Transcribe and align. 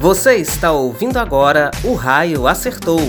Você 0.00 0.36
está 0.36 0.72
ouvindo 0.72 1.18
agora 1.18 1.70
O 1.84 1.92
Raio 1.92 2.46
Acertou. 2.46 3.00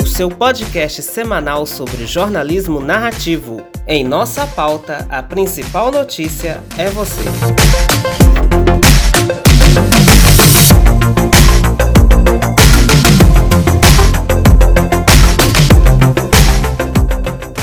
O 0.00 0.06
seu 0.06 0.28
podcast 0.28 1.02
semanal 1.02 1.66
sobre 1.66 2.06
jornalismo 2.06 2.78
narrativo. 2.78 3.60
Em 3.88 4.04
nossa 4.04 4.46
pauta, 4.46 5.04
a 5.10 5.20
principal 5.24 5.90
notícia 5.90 6.62
é 6.78 6.88
você. 6.88 7.24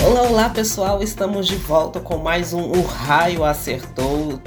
Olá 0.04 0.50
pessoal, 0.50 1.01
estamos 1.01 1.47
de 1.47 1.55
volta 1.55 2.01
com 2.01 2.18
mais 2.18 2.51
um 2.51 2.64
O 2.64 2.82
Raio 2.82 3.46
Acertou. 3.46 4.41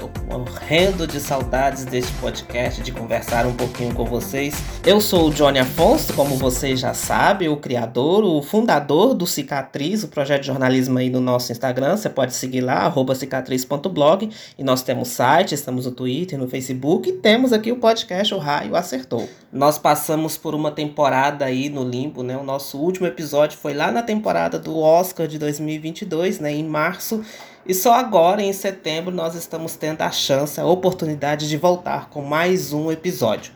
Morrendo 0.71 1.05
de 1.05 1.19
saudades 1.19 1.83
deste 1.83 2.13
podcast, 2.13 2.81
de 2.81 2.93
conversar 2.93 3.45
um 3.45 3.53
pouquinho 3.53 3.93
com 3.93 4.05
vocês. 4.05 4.55
Eu 4.85 5.01
sou 5.01 5.27
o 5.27 5.29
Johnny 5.29 5.59
Afonso, 5.59 6.13
como 6.13 6.37
vocês 6.37 6.79
já 6.79 6.93
sabem, 6.93 7.49
o 7.49 7.57
criador, 7.57 8.23
o 8.23 8.41
fundador 8.41 9.13
do 9.13 9.27
Cicatriz, 9.27 10.01
o 10.01 10.07
projeto 10.07 10.43
de 10.43 10.47
jornalismo 10.47 10.97
aí 10.97 11.09
no 11.09 11.19
nosso 11.19 11.51
Instagram. 11.51 11.97
Você 11.97 12.09
pode 12.09 12.33
seguir 12.33 12.61
lá, 12.61 12.89
cicatriz.blog. 13.13 14.29
E 14.57 14.63
nós 14.63 14.81
temos 14.81 15.09
site, 15.09 15.53
estamos 15.53 15.85
no 15.85 15.91
Twitter, 15.91 16.39
no 16.39 16.47
Facebook 16.47 17.09
e 17.09 17.13
temos 17.17 17.51
aqui 17.51 17.69
o 17.69 17.75
podcast 17.75 18.33
O 18.33 18.37
Raio 18.37 18.73
Acertou. 18.73 19.27
Nós 19.51 19.77
passamos 19.77 20.37
por 20.37 20.55
uma 20.55 20.71
temporada 20.71 21.43
aí 21.43 21.67
no 21.67 21.83
limbo, 21.83 22.23
né? 22.23 22.37
O 22.37 22.43
nosso 22.43 22.77
último 22.77 23.05
episódio 23.05 23.57
foi 23.57 23.73
lá 23.73 23.91
na 23.91 24.03
temporada 24.03 24.57
do 24.57 24.79
Oscar 24.79 25.27
de 25.27 25.37
2022, 25.37 26.39
né? 26.39 26.53
Em 26.53 26.63
março. 26.63 27.21
E 27.65 27.75
só 27.75 27.93
agora, 27.93 28.41
em 28.41 28.51
setembro, 28.53 29.13
nós 29.13 29.35
estamos 29.35 29.75
tendo 29.75 30.01
a 30.01 30.09
chance, 30.09 30.59
a 30.59 30.65
oportunidade 30.65 31.47
de 31.47 31.57
voltar 31.57 32.09
com 32.09 32.23
mais 32.23 32.73
um 32.73 32.91
episódio. 32.91 33.53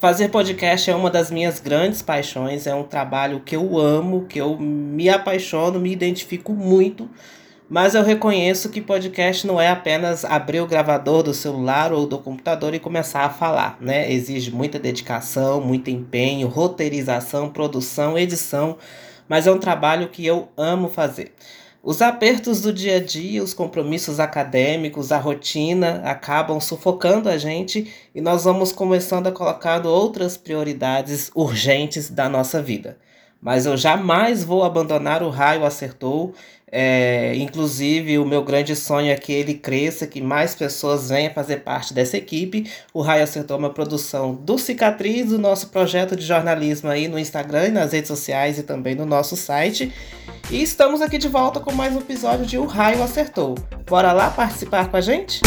Fazer 0.00 0.28
podcast 0.28 0.90
é 0.90 0.94
uma 0.94 1.08
das 1.08 1.30
minhas 1.30 1.60
grandes 1.60 2.02
paixões, 2.02 2.66
é 2.66 2.74
um 2.74 2.82
trabalho 2.82 3.40
que 3.40 3.54
eu 3.54 3.78
amo, 3.78 4.26
que 4.28 4.40
eu 4.40 4.58
me 4.58 5.08
apaixono, 5.08 5.78
me 5.78 5.92
identifico 5.92 6.52
muito. 6.52 7.08
Mas 7.70 7.94
eu 7.94 8.02
reconheço 8.02 8.70
que 8.70 8.80
podcast 8.80 9.46
não 9.46 9.60
é 9.60 9.68
apenas 9.68 10.24
abrir 10.24 10.60
o 10.60 10.66
gravador 10.66 11.22
do 11.22 11.34
celular 11.34 11.92
ou 11.92 12.06
do 12.06 12.18
computador 12.18 12.74
e 12.74 12.80
começar 12.80 13.24
a 13.24 13.30
falar, 13.30 13.76
né? 13.80 14.10
Exige 14.10 14.50
muita 14.50 14.80
dedicação, 14.80 15.60
muito 15.60 15.90
empenho, 15.90 16.48
roteirização, 16.48 17.50
produção, 17.50 18.18
edição, 18.18 18.78
mas 19.28 19.46
é 19.46 19.52
um 19.52 19.58
trabalho 19.58 20.08
que 20.08 20.26
eu 20.26 20.48
amo 20.56 20.88
fazer. 20.88 21.32
Os 21.88 22.02
apertos 22.02 22.60
do 22.60 22.70
dia 22.70 22.96
a 22.96 23.00
dia, 23.00 23.42
os 23.42 23.54
compromissos 23.54 24.20
acadêmicos, 24.20 25.10
a 25.10 25.16
rotina 25.16 26.02
acabam 26.04 26.60
sufocando 26.60 27.30
a 27.30 27.38
gente 27.38 27.90
e 28.14 28.20
nós 28.20 28.44
vamos 28.44 28.72
começando 28.72 29.28
a 29.28 29.32
colocar 29.32 29.86
outras 29.86 30.36
prioridades 30.36 31.30
urgentes 31.34 32.10
da 32.10 32.28
nossa 32.28 32.60
vida. 32.60 32.98
Mas 33.40 33.66
eu 33.66 33.76
jamais 33.76 34.42
vou 34.42 34.64
abandonar 34.64 35.22
o 35.22 35.30
raio 35.30 35.64
acertou 35.64 36.34
é, 36.70 37.34
inclusive, 37.36 38.18
o 38.18 38.26
meu 38.26 38.42
grande 38.42 38.76
sonho 38.76 39.10
é 39.10 39.16
que 39.16 39.32
ele 39.32 39.54
cresça, 39.54 40.06
que 40.06 40.20
mais 40.20 40.54
pessoas 40.54 41.08
venham 41.08 41.32
fazer 41.32 41.58
parte 41.58 41.94
dessa 41.94 42.16
equipe. 42.16 42.70
O 42.92 43.00
Raio 43.00 43.24
acertou 43.24 43.56
uma 43.56 43.70
produção 43.70 44.34
do 44.34 44.58
Cicatriz, 44.58 45.30
do 45.30 45.38
nosso 45.38 45.68
projeto 45.68 46.14
de 46.14 46.24
jornalismo 46.24 46.90
aí 46.90 47.08
no 47.08 47.18
Instagram 47.18 47.68
e 47.68 47.70
nas 47.70 47.92
redes 47.92 48.08
sociais 48.08 48.58
e 48.58 48.62
também 48.62 48.94
no 48.94 49.06
nosso 49.06 49.34
site. 49.34 49.92
E 50.50 50.62
estamos 50.62 51.00
aqui 51.00 51.16
de 51.16 51.28
volta 51.28 51.58
com 51.60 51.72
mais 51.72 51.94
um 51.94 52.00
episódio 52.00 52.44
de 52.44 52.58
O 52.58 52.66
Raio 52.66 53.02
Acertou. 53.02 53.54
Bora 53.86 54.12
lá 54.12 54.30
participar 54.30 54.90
com 54.90 54.96
a 54.96 55.00
gente? 55.00 55.40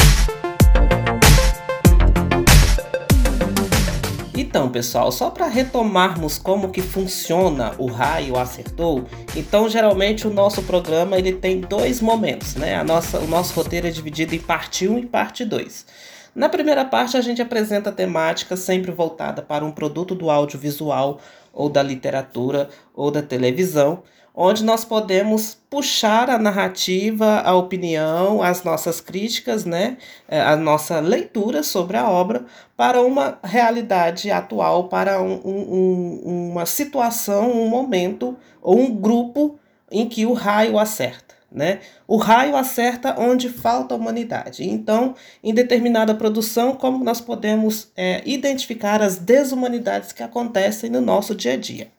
Então, 4.33 4.69
pessoal, 4.69 5.11
só 5.11 5.29
para 5.29 5.47
retomarmos 5.47 6.37
como 6.37 6.69
que 6.69 6.81
funciona 6.81 7.73
o 7.77 7.87
raio 7.87 8.37
acertou, 8.37 9.03
então 9.35 9.67
geralmente 9.67 10.25
o 10.25 10.33
nosso 10.33 10.63
programa 10.63 11.17
ele 11.17 11.33
tem 11.33 11.59
dois 11.59 11.99
momentos, 11.99 12.55
né? 12.55 12.75
A 12.75 12.83
nossa, 12.83 13.19
o 13.19 13.27
nosso 13.27 13.53
roteiro 13.53 13.87
é 13.87 13.91
dividido 13.91 14.33
em 14.33 14.39
parte 14.39 14.87
1 14.87 14.99
e 14.99 15.05
parte 15.05 15.43
2. 15.43 15.85
Na 16.33 16.47
primeira 16.47 16.85
parte 16.85 17.17
a 17.17 17.21
gente 17.21 17.41
apresenta 17.41 17.89
a 17.89 17.93
temática 17.93 18.55
sempre 18.55 18.89
voltada 18.89 19.41
para 19.41 19.65
um 19.65 19.71
produto 19.71 20.15
do 20.15 20.29
audiovisual 20.29 21.19
ou 21.53 21.67
da 21.67 21.83
literatura 21.83 22.69
ou 22.95 23.11
da 23.11 23.21
televisão, 23.21 24.01
onde 24.35 24.63
nós 24.63 24.85
podemos 24.85 25.57
puxar 25.69 26.29
a 26.29 26.37
narrativa, 26.37 27.41
a 27.41 27.53
opinião, 27.55 28.41
as 28.41 28.63
nossas 28.63 29.01
críticas, 29.01 29.65
né, 29.65 29.97
é, 30.27 30.41
a 30.41 30.55
nossa 30.55 30.99
leitura 30.99 31.63
sobre 31.63 31.97
a 31.97 32.09
obra 32.09 32.45
para 32.75 33.01
uma 33.01 33.39
realidade 33.43 34.31
atual, 34.31 34.85
para 34.85 35.21
um, 35.21 35.39
um, 35.45 36.49
uma 36.51 36.65
situação, 36.65 37.51
um 37.51 37.67
momento 37.67 38.35
ou 38.61 38.79
um 38.79 38.93
grupo 38.93 39.59
em 39.91 40.07
que 40.07 40.25
o 40.25 40.33
raio 40.33 40.79
acerta. 40.79 41.35
Né? 41.51 41.79
O 42.07 42.15
raio 42.15 42.55
acerta 42.55 43.19
onde 43.19 43.49
falta 43.49 43.93
humanidade. 43.93 44.63
Então, 44.63 45.15
em 45.43 45.53
determinada 45.53 46.15
produção, 46.15 46.73
como 46.73 47.03
nós 47.03 47.19
podemos 47.19 47.91
é, 47.95 48.21
identificar 48.25 49.01
as 49.01 49.17
desumanidades 49.17 50.13
que 50.13 50.23
acontecem 50.23 50.89
no 50.89 51.01
nosso 51.01 51.35
dia 51.35 51.53
a 51.53 51.57
dia. 51.57 51.91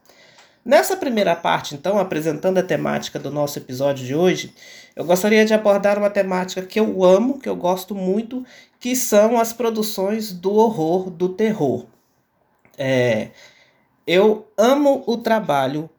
Nessa 0.65 0.97
primeira 0.97 1.35
parte, 1.35 1.75
então, 1.75 1.99
apresentando 1.99 2.59
a 2.59 2.63
temática 2.63 3.19
do 3.19 3.33
nosso 3.33 3.59
episódio 3.59 4.07
de 4.07 4.15
hoje, 4.15 4.55
eu 4.95 5.05
gostaria 5.05 5.45
de 5.45 5.53
abordar 5.53 5.99
uma 5.99 6.09
temática 6.09 6.63
que 6.63 6.79
eu 6.79 7.03
amo, 7.03 7.41
que 7.41 7.49
eu 7.49 7.57
gosto 7.57 7.97
muito, 7.97 8.47
que 8.79 8.95
são 8.95 9.41
as 9.41 9.53
produções 9.53 10.33
do 10.33 10.53
horror, 10.55 11.11
do 11.11 11.31
terror. 11.31 11.87
É, 12.79 13.31
eu 14.07 14.47
amo 14.57 15.03
o 15.07 15.17
trabalho 15.17 15.91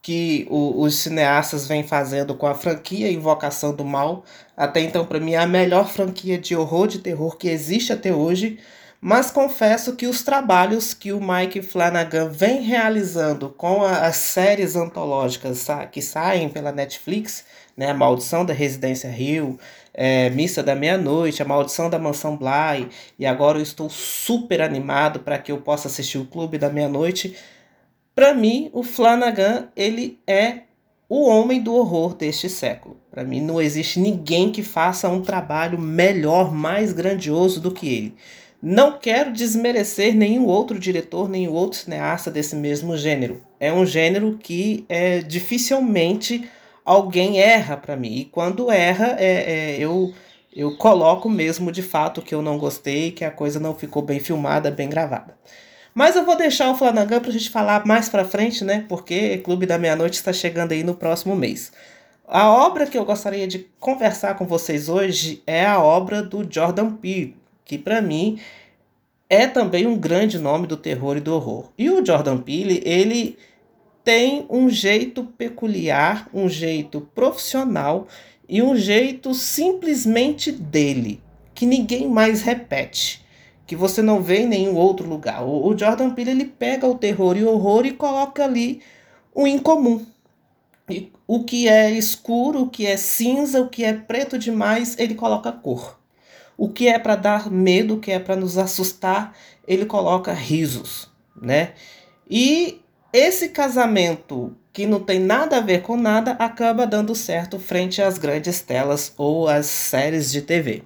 que 0.00 0.46
o, 0.48 0.82
os 0.82 0.96
cineastas 0.96 1.66
vêm 1.66 1.82
fazendo 1.82 2.34
com 2.34 2.46
a 2.46 2.54
franquia 2.54 3.10
Invocação 3.10 3.74
do 3.74 3.84
Mal. 3.84 4.24
Até 4.56 4.80
então, 4.80 5.04
para 5.04 5.18
mim, 5.18 5.32
é 5.32 5.38
a 5.38 5.46
melhor 5.46 5.88
franquia 5.88 6.38
de 6.38 6.54
horror, 6.54 6.86
de 6.86 7.00
terror 7.00 7.36
que 7.36 7.48
existe 7.48 7.92
até 7.92 8.14
hoje 8.14 8.58
mas 9.04 9.32
confesso 9.32 9.96
que 9.96 10.06
os 10.06 10.22
trabalhos 10.22 10.94
que 10.94 11.12
o 11.12 11.20
Mike 11.20 11.60
Flanagan 11.60 12.28
vem 12.28 12.62
realizando 12.62 13.48
com 13.48 13.82
a, 13.82 14.06
as 14.06 14.14
séries 14.14 14.76
antológicas 14.76 15.66
que 15.90 16.00
saem 16.00 16.48
pela 16.48 16.70
Netflix, 16.70 17.44
né, 17.76 17.90
a 17.90 17.94
Maldição 17.94 18.44
da 18.44 18.54
Residência 18.54 19.10
Rio, 19.10 19.58
é, 19.92 20.30
Missa 20.30 20.62
da 20.62 20.76
Meia-Noite, 20.76 21.42
A 21.42 21.44
Maldição 21.44 21.90
da 21.90 21.98
Mansão 21.98 22.36
Bly, 22.36 22.90
e 23.18 23.26
agora 23.26 23.58
eu 23.58 23.62
estou 23.64 23.90
super 23.90 24.62
animado 24.62 25.18
para 25.18 25.36
que 25.36 25.50
eu 25.50 25.58
possa 25.58 25.88
assistir 25.88 26.18
o 26.18 26.26
Clube 26.26 26.56
da 26.56 26.70
Meia-Noite. 26.70 27.36
Para 28.14 28.32
mim, 28.32 28.70
o 28.72 28.84
Flanagan 28.84 29.66
ele 29.74 30.20
é 30.28 30.60
o 31.08 31.28
homem 31.28 31.60
do 31.60 31.74
horror 31.74 32.14
deste 32.14 32.48
século. 32.48 32.96
Para 33.10 33.24
mim, 33.24 33.40
não 33.40 33.60
existe 33.60 33.98
ninguém 33.98 34.52
que 34.52 34.62
faça 34.62 35.08
um 35.08 35.22
trabalho 35.22 35.76
melhor, 35.76 36.54
mais 36.54 36.92
grandioso 36.92 37.60
do 37.60 37.72
que 37.72 37.88
ele. 37.88 38.16
Não 38.64 38.96
quero 38.96 39.32
desmerecer 39.32 40.14
nenhum 40.14 40.46
outro 40.46 40.78
diretor, 40.78 41.28
nenhum 41.28 41.52
outro 41.52 41.80
cineasta 41.80 42.30
desse 42.30 42.54
mesmo 42.54 42.96
gênero. 42.96 43.42
É 43.58 43.72
um 43.72 43.84
gênero 43.84 44.38
que 44.40 44.84
é, 44.88 45.18
dificilmente 45.20 46.48
alguém 46.84 47.40
erra 47.40 47.76
para 47.76 47.96
mim. 47.96 48.18
E 48.18 48.24
quando 48.24 48.70
erra, 48.70 49.16
é, 49.18 49.24
é, 49.26 49.76
eu, 49.80 50.14
eu 50.54 50.76
coloco 50.76 51.28
mesmo 51.28 51.72
de 51.72 51.82
fato 51.82 52.22
que 52.22 52.32
eu 52.32 52.40
não 52.40 52.56
gostei, 52.56 53.10
que 53.10 53.24
a 53.24 53.32
coisa 53.32 53.58
não 53.58 53.74
ficou 53.74 54.00
bem 54.00 54.20
filmada, 54.20 54.70
bem 54.70 54.88
gravada. 54.88 55.36
Mas 55.92 56.14
eu 56.14 56.24
vou 56.24 56.36
deixar 56.36 56.70
o 56.70 56.76
Flanagan 56.76 57.18
para 57.18 57.30
a 57.30 57.32
gente 57.32 57.50
falar 57.50 57.84
mais 57.84 58.08
para 58.08 58.24
frente, 58.24 58.64
né? 58.64 58.84
Porque 58.88 59.38
Clube 59.38 59.66
da 59.66 59.76
Meia-Noite 59.76 60.14
está 60.14 60.32
chegando 60.32 60.70
aí 60.70 60.84
no 60.84 60.94
próximo 60.94 61.34
mês. 61.34 61.72
A 62.28 62.48
obra 62.48 62.86
que 62.86 62.96
eu 62.96 63.04
gostaria 63.04 63.46
de 63.48 63.66
conversar 63.80 64.36
com 64.36 64.46
vocês 64.46 64.88
hoje 64.88 65.42
é 65.46 65.66
a 65.66 65.82
obra 65.82 66.22
do 66.22 66.46
Jordan 66.48 66.92
Peele, 66.92 67.41
que 67.72 67.78
para 67.78 68.02
mim 68.02 68.38
é 69.30 69.46
também 69.46 69.86
um 69.86 69.96
grande 69.96 70.38
nome 70.38 70.66
do 70.66 70.76
terror 70.76 71.16
e 71.16 71.20
do 71.20 71.34
horror. 71.34 71.70
E 71.78 71.88
o 71.88 72.04
Jordan 72.04 72.36
Peele, 72.36 72.82
ele 72.84 73.38
tem 74.04 74.44
um 74.50 74.68
jeito 74.68 75.24
peculiar, 75.24 76.28
um 76.34 76.50
jeito 76.50 77.00
profissional 77.14 78.06
e 78.46 78.62
um 78.62 78.76
jeito 78.76 79.32
simplesmente 79.32 80.52
dele, 80.52 81.18
que 81.54 81.64
ninguém 81.64 82.06
mais 82.06 82.42
repete, 82.42 83.24
que 83.66 83.74
você 83.74 84.02
não 84.02 84.20
vê 84.20 84.40
em 84.40 84.48
nenhum 84.48 84.76
outro 84.76 85.08
lugar. 85.08 85.42
O, 85.42 85.74
Jordan 85.74 86.10
Peele 86.10 86.32
ele 86.32 86.44
pega 86.44 86.86
o 86.86 86.98
terror 86.98 87.38
e 87.38 87.42
o 87.42 87.52
horror 87.52 87.86
e 87.86 87.92
coloca 87.92 88.44
ali 88.44 88.82
o 89.34 89.46
incomum. 89.46 90.04
O 91.26 91.42
que 91.42 91.66
é 91.66 91.90
escuro, 91.90 92.64
o 92.64 92.68
que 92.68 92.84
é 92.84 92.98
cinza, 92.98 93.62
o 93.62 93.70
que 93.70 93.82
é 93.82 93.94
preto 93.94 94.38
demais, 94.38 94.94
ele 94.98 95.14
coloca 95.14 95.50
cor. 95.50 96.01
O 96.56 96.68
que 96.68 96.88
é 96.88 96.98
para 96.98 97.16
dar 97.16 97.50
medo, 97.50 97.94
o 97.94 97.98
que 97.98 98.12
é 98.12 98.18
para 98.18 98.36
nos 98.36 98.58
assustar, 98.58 99.34
ele 99.66 99.86
coloca 99.86 100.32
risos, 100.32 101.10
né? 101.40 101.72
E 102.28 102.80
esse 103.12 103.48
casamento 103.48 104.56
que 104.72 104.86
não 104.86 105.00
tem 105.00 105.18
nada 105.18 105.58
a 105.58 105.60
ver 105.60 105.82
com 105.82 105.96
nada 105.96 106.32
acaba 106.32 106.86
dando 106.86 107.14
certo 107.14 107.58
frente 107.58 108.00
às 108.00 108.16
grandes 108.16 108.62
telas 108.62 109.12
ou 109.16 109.48
às 109.48 109.66
séries 109.66 110.32
de 110.32 110.40
TV. 110.40 110.82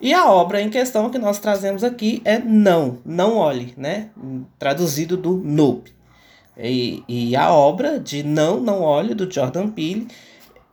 E 0.00 0.12
a 0.12 0.30
obra 0.30 0.60
em 0.60 0.68
questão 0.68 1.08
que 1.08 1.18
nós 1.18 1.38
trazemos 1.38 1.84
aqui 1.84 2.20
é 2.24 2.38
Não, 2.38 2.98
Não 3.04 3.36
Olhe, 3.36 3.72
né? 3.76 4.10
Traduzido 4.58 5.16
do 5.16 5.36
Nope. 5.36 5.92
E, 6.58 7.02
e 7.08 7.36
a 7.36 7.52
obra 7.52 7.98
de 7.98 8.22
Não, 8.22 8.60
Não 8.60 8.82
Olhe, 8.82 9.14
do 9.14 9.32
Jordan 9.32 9.68
Peele, 9.68 10.08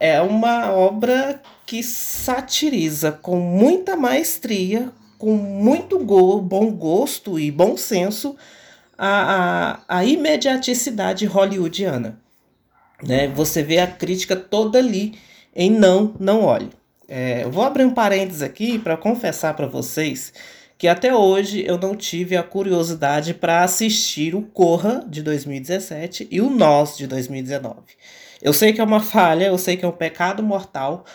é 0.02 0.20
uma 0.20 0.72
obra 0.72 1.40
que 1.64 1.84
satiriza 1.84 3.12
com 3.12 3.40
muita 3.40 3.96
maestria, 3.96 4.90
com 5.20 5.36
muito 5.36 6.00
go 6.00 6.42
bom 6.42 6.72
gosto 6.72 7.40
e 7.40 7.52
bom 7.52 7.78
senso 7.78 8.36
a, 8.98 9.78
a, 9.88 10.00
a 10.00 10.04
imediaticidade 10.04 11.28
hollywoodiana. 11.28 12.20
Né? 13.04 13.28
Você 13.28 13.62
vê 13.62 13.78
a 13.78 13.86
crítica 13.86 14.36
toda 14.36 14.80
ali 14.80 15.14
em 15.56 15.70
Não, 15.70 16.16
Não 16.20 16.46
Olhe. 16.46 16.72
É, 17.08 17.48
vou 17.48 17.64
abrir 17.64 17.86
um 17.86 17.94
parênteses 17.94 18.42
aqui 18.42 18.80
para 18.80 18.98
confessar 18.98 19.54
para 19.54 19.68
vocês 19.68 20.34
que 20.80 20.88
até 20.88 21.14
hoje 21.14 21.64
eu 21.64 21.78
não 21.78 21.96
tive 21.96 22.36
a 22.36 22.42
curiosidade 22.42 23.36
para 23.36 23.64
assistir 23.64 24.34
o 24.34 24.42
Corra 24.42 25.06
de 25.08 25.22
2017 25.22 26.28
e 26.32 26.42
o 26.42 26.50
Nós 26.50 26.98
de 26.98 27.06
2019. 27.06 27.78
Eu 28.42 28.54
sei 28.54 28.74
que 28.74 28.82
é 28.82 28.84
uma 28.84 29.00
falha, 29.00 29.46
eu 29.46 29.58
sei 29.58 29.78
que 29.78 29.86
é 29.86 29.88
um 29.88 29.92
pecado 29.92 30.42
mortal, 30.42 31.06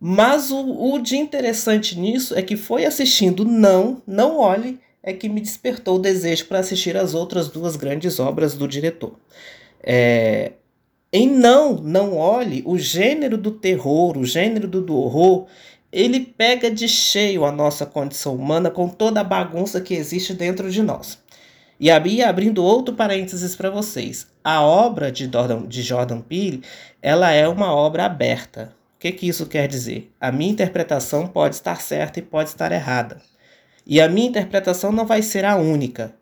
mas 0.00 0.50
o, 0.50 0.94
o 0.94 0.98
de 0.98 1.16
interessante 1.16 1.98
nisso 1.98 2.34
é 2.34 2.42
que 2.42 2.56
foi 2.56 2.86
assistindo 2.86 3.44
Não, 3.44 4.02
Não 4.06 4.38
Olhe, 4.38 4.80
é 5.02 5.12
que 5.12 5.28
me 5.28 5.40
despertou 5.40 5.96
o 5.96 6.00
desejo 6.00 6.46
para 6.46 6.58
assistir 6.58 6.96
as 6.96 7.14
outras 7.14 7.48
duas 7.48 7.76
grandes 7.76 8.18
obras 8.18 8.54
do 8.54 8.66
diretor. 8.66 9.14
É, 9.82 10.52
em 11.12 11.28
Não, 11.28 11.74
Não 11.74 12.16
Olhe, 12.16 12.62
o 12.64 12.78
gênero 12.78 13.36
do 13.36 13.50
terror, 13.50 14.16
o 14.16 14.24
gênero 14.24 14.66
do, 14.66 14.80
do 14.80 14.96
horror, 14.96 15.46
ele 15.92 16.20
pega 16.20 16.70
de 16.70 16.86
cheio 16.86 17.44
a 17.44 17.52
nossa 17.52 17.84
condição 17.84 18.34
humana 18.36 18.70
com 18.70 18.88
toda 18.88 19.20
a 19.20 19.24
bagunça 19.24 19.80
que 19.80 19.94
existe 19.94 20.32
dentro 20.32 20.70
de 20.70 20.82
nós. 20.82 21.18
E 21.80 21.90
abri, 21.90 22.22
abrindo 22.22 22.62
outro 22.62 22.94
parênteses 22.94 23.56
para 23.56 23.70
vocês, 23.70 24.26
a 24.44 24.60
obra 24.60 25.10
de 25.10 25.24
Jordan, 25.32 25.66
de 25.66 25.80
Jordan 25.80 26.20
Peele, 26.20 26.62
ela 27.00 27.30
é 27.30 27.48
uma 27.48 27.74
obra 27.74 28.04
aberta. 28.04 28.74
O 28.96 28.98
que, 29.00 29.10
que 29.10 29.26
isso 29.26 29.46
quer 29.46 29.66
dizer? 29.66 30.12
A 30.20 30.30
minha 30.30 30.52
interpretação 30.52 31.26
pode 31.26 31.54
estar 31.54 31.80
certa 31.80 32.18
e 32.18 32.22
pode 32.22 32.50
estar 32.50 32.70
errada. 32.70 33.22
E 33.86 33.98
a 33.98 34.10
minha 34.10 34.28
interpretação 34.28 34.92
não 34.92 35.06
vai 35.06 35.22
ser 35.22 35.42
a 35.46 35.56
única. 35.56 36.14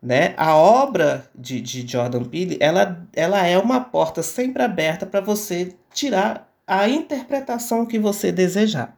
Né? 0.00 0.34
A 0.36 0.54
obra 0.54 1.24
de, 1.34 1.58
de 1.58 1.90
Jordan 1.90 2.24
Peele, 2.24 2.58
ela, 2.60 3.02
ela 3.16 3.46
é 3.46 3.56
uma 3.56 3.80
porta 3.80 4.22
sempre 4.22 4.62
aberta 4.62 5.06
para 5.06 5.22
você 5.22 5.74
tirar 5.90 6.52
a 6.66 6.86
interpretação 6.86 7.86
que 7.86 7.98
você 7.98 8.30
desejar. 8.30 8.94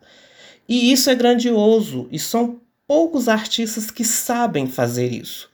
E 0.69 0.91
isso 0.91 1.09
é 1.09 1.15
grandioso, 1.15 2.09
e 2.11 2.19
são 2.19 2.61
poucos 2.85 3.29
artistas 3.29 3.93
que 3.93 4.05
sabem 4.05 4.67
fazer 4.67 5.13
isso 5.13 5.51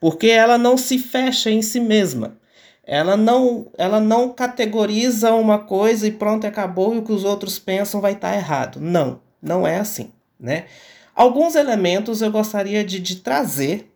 porque 0.00 0.28
ela 0.28 0.58
não 0.58 0.76
se 0.76 0.98
fecha 0.98 1.50
em 1.50 1.62
si 1.62 1.80
mesma. 1.80 2.36
Ela 2.84 3.16
não, 3.18 3.66
ela 3.76 4.00
não 4.00 4.30
categoriza 4.32 5.34
uma 5.34 5.58
coisa 5.58 6.06
e 6.06 6.10
pronto, 6.10 6.46
acabou 6.46 6.94
e 6.94 6.98
o 6.98 7.02
que 7.02 7.12
os 7.12 7.22
outros 7.22 7.58
pensam 7.58 8.00
vai 8.00 8.12
estar 8.12 8.30
tá 8.30 8.36
errado. 8.36 8.80
Não, 8.80 9.20
não 9.42 9.66
é 9.66 9.78
assim, 9.78 10.10
né? 10.40 10.64
Alguns 11.14 11.54
elementos 11.54 12.22
eu 12.22 12.30
gostaria 12.30 12.84
de, 12.84 12.98
de 12.98 13.16
trazer. 13.16 13.92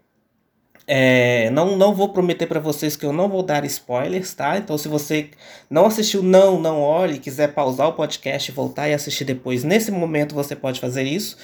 É, 0.87 1.49
não, 1.51 1.77
não 1.77 1.95
vou 1.95 2.09
prometer 2.09 2.47
para 2.47 2.59
vocês 2.59 2.97
que 2.97 3.07
eu 3.07 3.13
não 3.13 3.29
vou 3.29 3.43
dar 3.43 3.65
spoilers, 3.65 4.35
tá? 4.35 4.59
Então, 4.59 4.77
se 4.77 4.89
você 4.89 5.31
não 5.71 5.87
assistiu, 5.87 6.23
não, 6.23 6.61
não 6.61 6.81
olhe, 6.81 7.19
quiser 7.19 7.55
pausar 7.55 7.89
o 7.89 7.93
podcast 7.93 8.51
voltar 8.51 8.89
e 8.89 8.93
assistir 8.93 9.25
depois, 9.25 9.63
nesse 9.63 9.91
momento 9.91 10.35
você 10.35 10.57
pode 10.57 10.81
fazer 10.81 11.05
isso, 11.05 11.39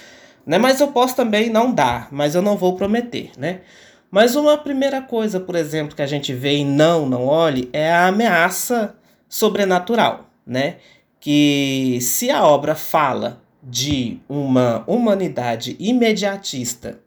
né? 0.44 0.58
Mas 0.58 0.80
eu 0.80 0.88
posso 0.88 1.14
também 1.14 1.48
não 1.48 1.72
dar, 1.72 2.08
mas 2.10 2.34
eu 2.34 2.42
não 2.42 2.56
vou 2.56 2.74
prometer, 2.76 3.30
né? 3.38 3.60
Mas 4.10 4.34
uma 4.34 4.56
primeira 4.56 5.02
coisa, 5.02 5.38
por 5.38 5.54
exemplo, 5.54 5.94
que 5.94 6.00
a 6.00 6.06
gente 6.06 6.32
vê 6.32 6.56
em 6.56 6.64
Não, 6.64 7.06
Não 7.06 7.26
Olhe 7.26 7.68
é 7.74 7.92
a 7.92 8.06
ameaça 8.06 8.96
sobrenatural, 9.28 10.30
né? 10.46 10.76
Que 11.20 11.98
se 12.00 12.30
a 12.30 12.44
obra 12.46 12.74
fala 12.74 13.42
de 13.62 14.18
uma 14.28 14.82
humanidade 14.86 15.76
imediatista 15.78 17.00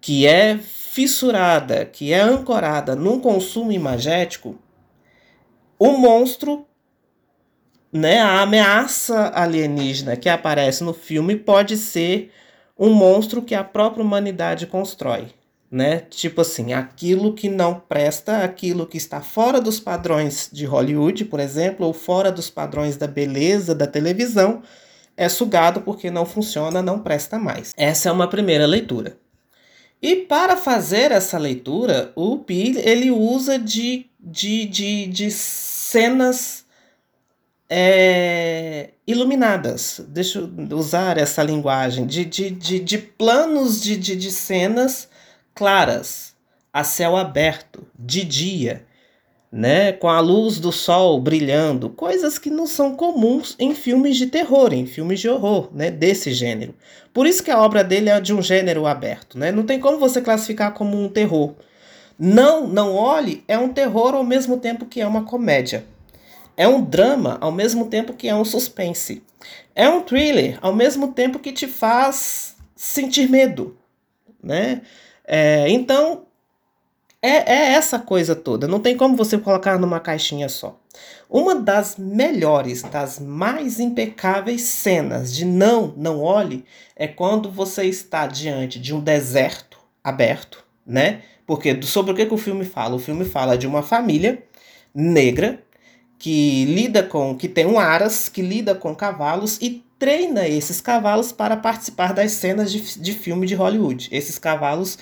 que 0.00 0.26
é 0.26 0.58
fissurada, 0.58 1.84
que 1.84 2.12
é 2.12 2.20
ancorada 2.20 2.96
num 2.96 3.20
consumo 3.20 3.70
imagético, 3.70 4.58
o 5.78 5.92
monstro, 5.92 6.66
né, 7.92 8.18
a 8.20 8.40
ameaça 8.42 9.30
alienígena 9.34 10.16
que 10.16 10.28
aparece 10.28 10.82
no 10.82 10.92
filme 10.92 11.36
pode 11.36 11.76
ser 11.76 12.32
um 12.78 12.92
monstro 12.92 13.40
que 13.40 13.54
a 13.54 13.62
própria 13.62 14.04
humanidade 14.04 14.66
constrói 14.66 15.32
né? 15.70 15.98
Tipo 16.10 16.40
assim, 16.40 16.72
aquilo 16.72 17.34
que 17.34 17.48
não 17.48 17.80
presta, 17.80 18.44
aquilo 18.44 18.86
que 18.86 18.96
está 18.96 19.20
fora 19.20 19.60
dos 19.60 19.80
padrões 19.80 20.48
de 20.52 20.64
Hollywood, 20.64 21.24
por 21.24 21.40
exemplo, 21.40 21.86
ou 21.86 21.92
fora 21.92 22.30
dos 22.30 22.48
padrões 22.48 22.96
da 22.96 23.06
beleza 23.06 23.74
da 23.74 23.86
televisão, 23.86 24.62
é 25.16 25.28
sugado 25.28 25.80
porque 25.80 26.10
não 26.10 26.24
funciona, 26.26 26.82
não 26.82 27.00
presta 27.00 27.38
mais. 27.38 27.72
Essa 27.76 28.08
é 28.08 28.12
uma 28.12 28.28
primeira 28.28 28.66
leitura. 28.66 29.16
E 30.02 30.16
para 30.16 30.56
fazer 30.56 31.12
essa 31.12 31.38
leitura, 31.38 32.12
o 32.14 32.38
Peele 32.38 32.78
ele 32.80 33.10
usa 33.10 33.58
de, 33.58 34.06
de, 34.20 34.66
de, 34.66 35.06
de 35.06 35.30
cenas 35.30 36.64
é, 37.70 38.90
iluminadas. 39.06 40.02
Deixa 40.08 40.40
eu 40.40 40.76
usar 40.76 41.16
essa 41.16 41.42
linguagem. 41.42 42.06
De, 42.06 42.24
de, 42.24 42.50
de, 42.50 42.80
de 42.80 42.98
planos 42.98 43.80
de, 43.80 43.96
de, 43.96 44.14
de 44.14 44.30
cenas 44.30 45.08
claras, 45.54 46.34
a 46.72 46.82
céu 46.82 47.16
aberto, 47.16 47.86
de 47.98 48.24
dia, 48.24 48.84
né, 49.50 49.92
com 49.92 50.08
a 50.08 50.18
luz 50.18 50.58
do 50.58 50.72
sol 50.72 51.20
brilhando, 51.20 51.88
coisas 51.88 52.40
que 52.40 52.50
não 52.50 52.66
são 52.66 52.96
comuns 52.96 53.54
em 53.56 53.72
filmes 53.72 54.16
de 54.16 54.26
terror, 54.26 54.74
em 54.74 54.84
filmes 54.84 55.20
de 55.20 55.28
horror, 55.28 55.68
né, 55.72 55.92
desse 55.92 56.32
gênero. 56.32 56.74
Por 57.12 57.24
isso 57.24 57.40
que 57.40 57.52
a 57.52 57.62
obra 57.62 57.84
dele 57.84 58.10
é 58.10 58.20
de 58.20 58.34
um 58.34 58.42
gênero 58.42 58.84
aberto, 58.84 59.38
né? 59.38 59.52
Não 59.52 59.62
tem 59.62 59.78
como 59.78 60.00
você 60.00 60.20
classificar 60.20 60.74
como 60.74 61.00
um 61.00 61.08
terror. 61.08 61.54
Não, 62.18 62.66
não 62.66 62.96
olhe 62.96 63.44
é 63.46 63.56
um 63.56 63.68
terror 63.68 64.14
ao 64.14 64.24
mesmo 64.24 64.56
tempo 64.56 64.86
que 64.86 65.00
é 65.00 65.06
uma 65.06 65.22
comédia. 65.22 65.84
É 66.56 66.66
um 66.66 66.82
drama 66.82 67.38
ao 67.40 67.52
mesmo 67.52 67.86
tempo 67.86 68.14
que 68.14 68.28
é 68.28 68.34
um 68.34 68.44
suspense. 68.44 69.22
É 69.72 69.88
um 69.88 70.02
thriller 70.02 70.58
ao 70.60 70.74
mesmo 70.74 71.12
tempo 71.12 71.38
que 71.38 71.52
te 71.52 71.68
faz 71.68 72.56
sentir 72.74 73.30
medo, 73.30 73.76
né? 74.42 74.82
É, 75.26 75.68
então, 75.70 76.26
é, 77.22 77.54
é 77.54 77.72
essa 77.72 77.98
coisa 77.98 78.34
toda. 78.36 78.68
Não 78.68 78.80
tem 78.80 78.96
como 78.96 79.16
você 79.16 79.38
colocar 79.38 79.78
numa 79.78 80.00
caixinha 80.00 80.48
só. 80.48 80.78
Uma 81.28 81.54
das 81.54 81.96
melhores, 81.96 82.82
das 82.82 83.18
mais 83.18 83.80
impecáveis 83.80 84.62
cenas 84.62 85.34
de 85.34 85.44
não, 85.44 85.94
não 85.96 86.20
olhe, 86.20 86.64
é 86.94 87.08
quando 87.08 87.50
você 87.50 87.84
está 87.84 88.26
diante 88.26 88.78
de 88.78 88.94
um 88.94 89.00
deserto 89.00 89.78
aberto, 90.02 90.64
né? 90.86 91.22
Porque 91.46 91.80
sobre 91.82 92.12
o 92.12 92.14
que, 92.14 92.26
que 92.26 92.34
o 92.34 92.38
filme 92.38 92.64
fala? 92.64 92.94
O 92.94 92.98
filme 92.98 93.24
fala 93.24 93.56
de 93.56 93.66
uma 93.66 93.82
família 93.82 94.42
negra 94.94 95.62
que 96.18 96.64
lida 96.64 97.02
com, 97.02 97.36
que 97.36 97.48
tem 97.48 97.66
um 97.66 97.78
aras, 97.78 98.28
que 98.28 98.40
lida 98.40 98.74
com 98.74 98.94
cavalos 98.94 99.58
e 99.60 99.83
treina 99.98 100.46
esses 100.46 100.80
cavalos 100.80 101.32
para 101.32 101.56
participar 101.56 102.12
das 102.12 102.32
cenas 102.32 102.70
de, 102.70 102.98
de 103.00 103.12
filme 103.12 103.46
de 103.46 103.54
Hollywood. 103.54 104.08
Esses 104.12 104.38
cavalos 104.38 104.98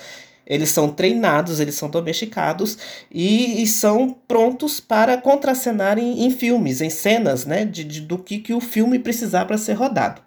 eles 0.46 0.70
são 0.70 0.90
treinados, 0.90 1.60
eles 1.60 1.74
são 1.74 1.88
domesticados 1.88 2.76
e, 3.10 3.62
e 3.62 3.66
são 3.66 4.10
prontos 4.10 4.80
para 4.80 5.16
contracenar 5.16 5.98
em, 5.98 6.24
em, 6.24 6.30
filmes, 6.30 6.80
em 6.80 6.90
cenas, 6.90 7.44
né, 7.46 7.64
de, 7.64 7.84
de, 7.84 8.00
do 8.00 8.18
que, 8.18 8.38
que 8.38 8.52
o 8.52 8.60
filme 8.60 8.98
precisar 8.98 9.44
para 9.44 9.56
ser 9.56 9.74
rodado, 9.74 10.20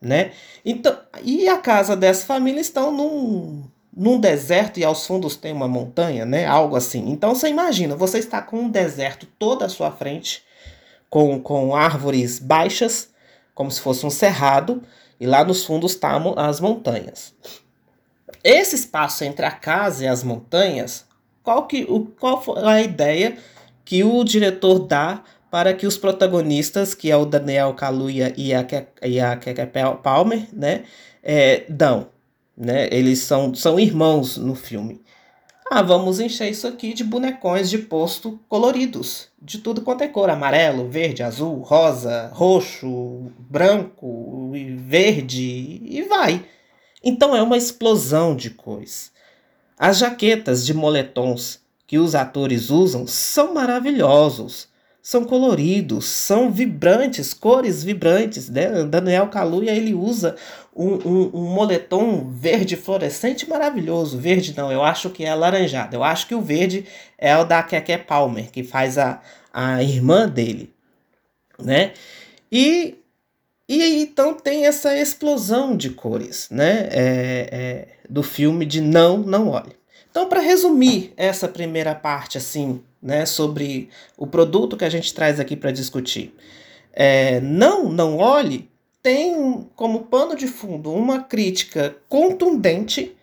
né? 0.00 0.30
Então, 0.64 0.96
e 1.22 1.48
a 1.48 1.58
casa 1.58 1.96
dessa 1.96 2.24
família 2.26 2.60
estão 2.60 2.92
num, 2.92 3.64
num 3.94 4.20
deserto 4.20 4.78
e 4.78 4.84
aos 4.84 5.06
fundos 5.06 5.36
tem 5.36 5.52
uma 5.52 5.68
montanha, 5.68 6.24
né? 6.24 6.46
Algo 6.46 6.76
assim. 6.76 7.10
Então 7.10 7.34
você 7.34 7.48
imagina, 7.48 7.96
você 7.96 8.18
está 8.18 8.40
com 8.40 8.60
um 8.60 8.70
deserto 8.70 9.26
toda 9.38 9.66
à 9.66 9.68
sua 9.68 9.90
frente, 9.90 10.42
com, 11.08 11.40
com 11.40 11.74
árvores 11.74 12.38
baixas, 12.38 13.10
como 13.54 13.70
se 13.70 13.80
fosse 13.80 14.04
um 14.06 14.10
cerrado, 14.10 14.82
e 15.18 15.26
lá 15.26 15.44
nos 15.44 15.64
fundos 15.64 15.92
estão 15.92 16.34
as 16.36 16.60
montanhas. 16.60 17.34
Esse 18.42 18.74
espaço 18.74 19.24
entre 19.24 19.44
a 19.44 19.50
casa 19.50 20.04
e 20.04 20.08
as 20.08 20.22
montanhas, 20.22 21.04
qual, 21.42 21.66
que, 21.66 21.84
o, 21.88 22.06
qual 22.18 22.42
foi 22.42 22.62
a 22.62 22.80
ideia 22.80 23.36
que 23.84 24.02
o 24.02 24.24
diretor 24.24 24.78
dá 24.78 25.22
para 25.50 25.74
que 25.74 25.86
os 25.86 25.98
protagonistas, 25.98 26.94
que 26.94 27.10
é 27.10 27.16
o 27.16 27.26
Daniel 27.26 27.74
Kaluuya 27.74 28.32
e 28.36 28.54
a, 28.54 28.64
e 29.02 29.20
a 29.20 29.36
Keke 29.36 29.66
Palmer, 30.02 30.48
né, 30.52 30.84
é, 31.22 31.64
dão? 31.68 32.08
Né? 32.56 32.88
Eles 32.90 33.20
são, 33.20 33.54
são 33.54 33.78
irmãos 33.78 34.36
no 34.36 34.54
filme. 34.54 35.02
Ah, 35.72 35.82
vamos 35.82 36.18
encher 36.18 36.50
isso 36.50 36.66
aqui 36.66 36.92
de 36.92 37.04
bonecões 37.04 37.70
de 37.70 37.78
posto 37.78 38.40
coloridos, 38.48 39.28
de 39.40 39.58
tudo 39.58 39.82
quanto 39.82 40.02
é 40.02 40.08
cor, 40.08 40.28
amarelo, 40.28 40.90
verde, 40.90 41.22
azul, 41.22 41.60
rosa, 41.60 42.28
roxo, 42.34 43.30
branco, 43.38 44.50
verde 44.78 45.80
e 45.84 46.02
vai. 46.08 46.44
Então 47.04 47.36
é 47.36 47.40
uma 47.40 47.56
explosão 47.56 48.34
de 48.34 48.50
cores. 48.50 49.12
As 49.78 49.98
jaquetas 49.98 50.66
de 50.66 50.74
moletons 50.74 51.60
que 51.86 51.98
os 51.98 52.16
atores 52.16 52.68
usam 52.68 53.06
são 53.06 53.54
maravilhosos, 53.54 54.66
são 55.02 55.24
coloridos, 55.24 56.06
são 56.06 56.50
vibrantes, 56.50 57.32
cores 57.32 57.82
vibrantes. 57.82 58.48
Né? 58.48 58.84
Daniel 58.84 59.28
Kaluuya 59.28 59.72
ele 59.72 59.94
usa 59.94 60.36
um, 60.74 60.94
um, 60.94 61.30
um, 61.34 61.54
moletom 61.54 62.30
verde 62.30 62.76
fluorescente 62.76 63.48
maravilhoso. 63.48 64.18
Verde 64.18 64.54
não, 64.56 64.70
eu 64.70 64.82
acho 64.82 65.10
que 65.10 65.24
é 65.24 65.30
alaranjado. 65.30 65.96
Eu 65.96 66.04
acho 66.04 66.26
que 66.26 66.34
o 66.34 66.42
verde 66.42 66.84
é 67.18 67.36
o 67.36 67.44
da 67.44 67.62
Keke 67.62 67.98
Palmer, 67.98 68.50
que 68.50 68.62
faz 68.62 68.98
a, 68.98 69.20
a 69.52 69.82
irmã 69.82 70.28
dele, 70.28 70.72
né? 71.58 71.92
E, 72.52 72.98
e 73.68 74.02
então 74.02 74.34
tem 74.34 74.66
essa 74.66 74.96
explosão 74.96 75.76
de 75.76 75.90
cores, 75.90 76.48
né? 76.50 76.88
É, 76.90 77.48
é, 77.52 77.88
do 78.08 78.22
filme 78.22 78.66
de 78.66 78.80
Não, 78.80 79.18
Não 79.18 79.48
Olhe. 79.48 79.80
Então, 80.10 80.28
para 80.28 80.40
resumir 80.40 81.12
essa 81.16 81.46
primeira 81.46 81.94
parte, 81.94 82.36
assim, 82.36 82.82
né, 83.02 83.24
sobre 83.24 83.88
o 84.16 84.26
produto 84.26 84.76
que 84.76 84.84
a 84.84 84.90
gente 84.90 85.14
traz 85.14 85.40
aqui 85.40 85.56
para 85.56 85.70
discutir, 85.70 86.34
é, 86.92 87.40
Não, 87.40 87.88
Não 87.88 88.18
Olhe 88.18 88.68
tem 89.02 89.66
como 89.74 90.00
pano 90.00 90.36
de 90.36 90.46
fundo 90.46 90.92
uma 90.92 91.22
crítica 91.22 91.96
contundente 92.08 93.16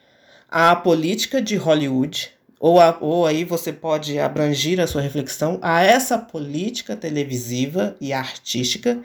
à 0.50 0.76
política 0.76 1.42
de 1.42 1.56
Hollywood, 1.56 2.32
ou, 2.60 2.80
a, 2.80 2.98
ou 3.00 3.26
aí 3.26 3.44
você 3.44 3.72
pode 3.72 4.18
abranger 4.18 4.80
a 4.80 4.88
sua 4.88 5.02
reflexão 5.02 5.60
a 5.62 5.84
essa 5.84 6.18
política 6.18 6.96
televisiva 6.96 7.96
e 8.02 8.12
artística 8.12 9.00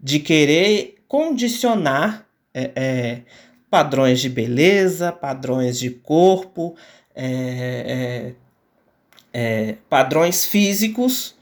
de 0.00 0.18
querer 0.20 0.96
condicionar 1.06 2.26
é, 2.54 2.70
é, 2.74 3.20
padrões 3.68 4.20
de 4.20 4.30
beleza, 4.30 5.12
padrões 5.12 5.78
de 5.78 5.90
corpo, 5.90 6.74
é, 7.14 8.32
é, 9.38 9.74
padrões 9.90 10.46
físicos 10.46 11.34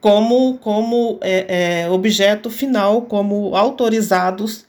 como, 0.00 0.58
como 0.58 1.20
é, 1.20 1.82
é, 1.82 1.88
objeto 1.88 2.50
final, 2.50 3.02
como 3.02 3.54
autorizados 3.54 4.66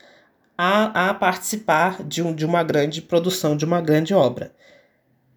a, 0.56 1.10
a 1.10 1.14
participar 1.16 2.04
de, 2.04 2.22
um, 2.22 2.32
de 2.32 2.46
uma 2.46 2.62
grande 2.62 3.02
produção, 3.02 3.58
de 3.58 3.66
uma 3.66 3.82
grande 3.82 4.14
obra. 4.14 4.54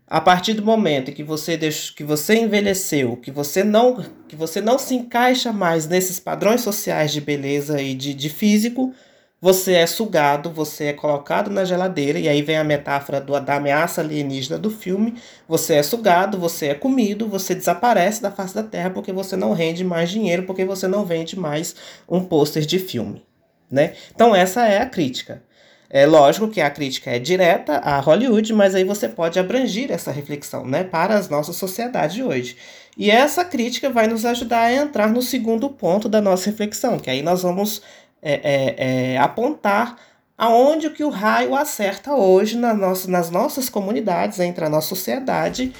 A 0.06 0.20
partir 0.20 0.52
do 0.52 0.62
momento 0.62 1.10
que 1.10 1.24
você 1.24 1.56
deixa, 1.56 1.90
que 1.94 2.04
você 2.04 2.36
envelheceu, 2.36 3.16
que 3.16 3.30
você 3.30 3.64
não 3.64 4.04
que 4.28 4.36
você 4.36 4.60
não 4.60 4.78
se 4.78 4.94
encaixa 4.94 5.50
mais 5.54 5.86
nesses 5.86 6.20
padrões 6.20 6.60
sociais 6.60 7.12
de 7.12 7.20
beleza 7.22 7.80
e 7.80 7.94
de, 7.94 8.12
de 8.12 8.28
físico, 8.28 8.92
você 9.40 9.74
é 9.74 9.86
sugado, 9.86 10.50
você 10.50 10.86
é 10.86 10.92
colocado 10.92 11.48
na 11.48 11.64
geladeira, 11.64 12.18
e 12.18 12.28
aí 12.28 12.42
vem 12.42 12.56
a 12.56 12.64
metáfora 12.64 13.20
do, 13.20 13.38
da 13.40 13.54
ameaça 13.54 14.00
alienígena 14.00 14.58
do 14.58 14.70
filme. 14.70 15.14
Você 15.46 15.74
é 15.74 15.82
sugado, 15.82 16.38
você 16.38 16.68
é 16.68 16.74
comido, 16.74 17.28
você 17.28 17.54
desaparece 17.54 18.20
da 18.20 18.32
face 18.32 18.54
da 18.54 18.62
terra 18.62 18.90
porque 18.90 19.12
você 19.12 19.36
não 19.36 19.52
rende 19.52 19.84
mais 19.84 20.10
dinheiro, 20.10 20.42
porque 20.42 20.64
você 20.64 20.88
não 20.88 21.04
vende 21.04 21.38
mais 21.38 21.76
um 22.08 22.24
pôster 22.24 22.66
de 22.66 22.78
filme. 22.78 23.24
Né? 23.70 23.92
Então, 24.14 24.34
essa 24.34 24.66
é 24.66 24.80
a 24.80 24.86
crítica. 24.86 25.42
É 25.90 26.04
lógico 26.04 26.48
que 26.48 26.60
a 26.60 26.68
crítica 26.68 27.10
é 27.10 27.18
direta 27.18 27.78
a 27.78 27.98
Hollywood, 27.98 28.52
mas 28.52 28.74
aí 28.74 28.84
você 28.84 29.08
pode 29.08 29.38
abranger 29.38 29.90
essa 29.90 30.10
reflexão 30.10 30.66
né, 30.66 30.84
para 30.84 31.14
as 31.14 31.30
nossas 31.30 31.56
sociedades 31.56 32.14
de 32.14 32.22
hoje. 32.22 32.56
E 32.96 33.10
essa 33.10 33.44
crítica 33.44 33.88
vai 33.88 34.06
nos 34.06 34.26
ajudar 34.26 34.62
a 34.62 34.74
entrar 34.74 35.08
no 35.08 35.22
segundo 35.22 35.70
ponto 35.70 36.08
da 36.08 36.20
nossa 36.20 36.50
reflexão, 36.50 36.98
que 36.98 37.08
aí 37.08 37.22
nós 37.22 37.42
vamos 37.42 37.80
é, 38.22 38.32
é, 38.32 39.12
é, 39.14 39.18
apontar 39.18 39.96
aonde 40.36 40.90
que 40.90 41.02
o 41.02 41.08
raio 41.08 41.54
acerta 41.54 42.12
hoje 42.14 42.56
na 42.56 42.72
nossa, 42.72 43.10
nas 43.10 43.30
nossas 43.30 43.68
comunidades, 43.68 44.38
entre 44.38 44.64
a 44.64 44.68
nossa 44.68 44.88
sociedade, 44.88 45.72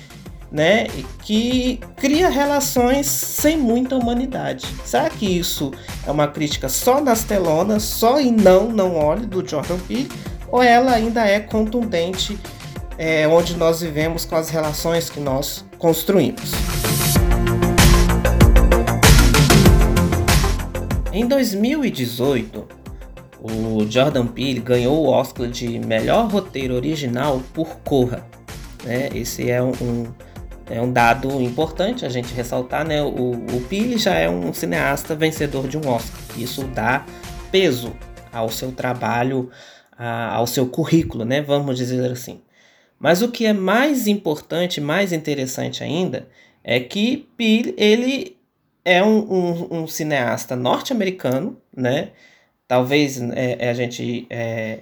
né, 0.50 0.86
que 1.22 1.78
cria 1.96 2.28
relações 2.28 3.06
sem 3.06 3.56
muita 3.56 3.96
humanidade. 3.96 4.66
Será 4.84 5.10
que 5.10 5.26
isso 5.38 5.72
é 6.06 6.10
uma 6.10 6.26
crítica 6.26 6.68
só 6.68 7.00
nas 7.00 7.22
telonas, 7.22 7.82
só 7.82 8.18
em 8.18 8.32
não, 8.32 8.68
não 8.68 8.96
olhe 8.96 9.26
do 9.26 9.46
Jordan 9.46 9.78
Peele, 9.86 10.10
ou 10.50 10.62
ela 10.62 10.92
ainda 10.92 11.24
é 11.26 11.38
contundente 11.38 12.38
é, 12.96 13.28
onde 13.28 13.56
nós 13.56 13.80
vivemos 13.80 14.24
com 14.24 14.34
as 14.34 14.48
relações 14.48 15.08
que 15.08 15.20
nós 15.20 15.64
construímos? 15.78 16.87
Em 21.18 21.26
2018, 21.26 22.64
o 23.40 23.84
Jordan 23.90 24.24
Peele 24.28 24.60
ganhou 24.60 25.04
o 25.04 25.08
Oscar 25.08 25.48
de 25.48 25.76
melhor 25.80 26.30
roteiro 26.30 26.74
original 26.74 27.42
por 27.52 27.80
Corra. 27.80 28.24
Né? 28.84 29.08
Esse 29.12 29.50
é 29.50 29.60
um, 29.60 29.72
é 30.70 30.80
um 30.80 30.92
dado 30.92 31.42
importante 31.42 32.06
a 32.06 32.08
gente 32.08 32.32
ressaltar. 32.32 32.86
Né? 32.86 33.02
O, 33.02 33.32
o 33.32 33.66
Peele 33.68 33.98
já 33.98 34.14
é 34.14 34.30
um 34.30 34.54
cineasta 34.54 35.16
vencedor 35.16 35.66
de 35.66 35.76
um 35.76 35.88
Oscar. 35.88 36.20
Isso 36.36 36.62
dá 36.68 37.04
peso 37.50 37.92
ao 38.32 38.48
seu 38.48 38.70
trabalho, 38.70 39.50
a, 39.98 40.36
ao 40.36 40.46
seu 40.46 40.68
currículo, 40.68 41.24
né? 41.24 41.42
vamos 41.42 41.76
dizer 41.76 42.12
assim. 42.12 42.42
Mas 42.96 43.22
o 43.22 43.28
que 43.28 43.44
é 43.44 43.52
mais 43.52 44.06
importante, 44.06 44.80
mais 44.80 45.12
interessante 45.12 45.82
ainda, 45.82 46.28
é 46.62 46.78
que 46.78 47.28
Peele 47.36 47.74
ele 47.76 48.37
é 48.88 49.02
um, 49.04 49.18
um, 49.18 49.82
um 49.82 49.86
cineasta 49.86 50.56
norte-americano, 50.56 51.60
né? 51.76 52.10
Talvez 52.66 53.20
é, 53.20 53.56
é, 53.58 53.70
a 53.70 53.74
gente. 53.74 54.26
É, 54.30 54.80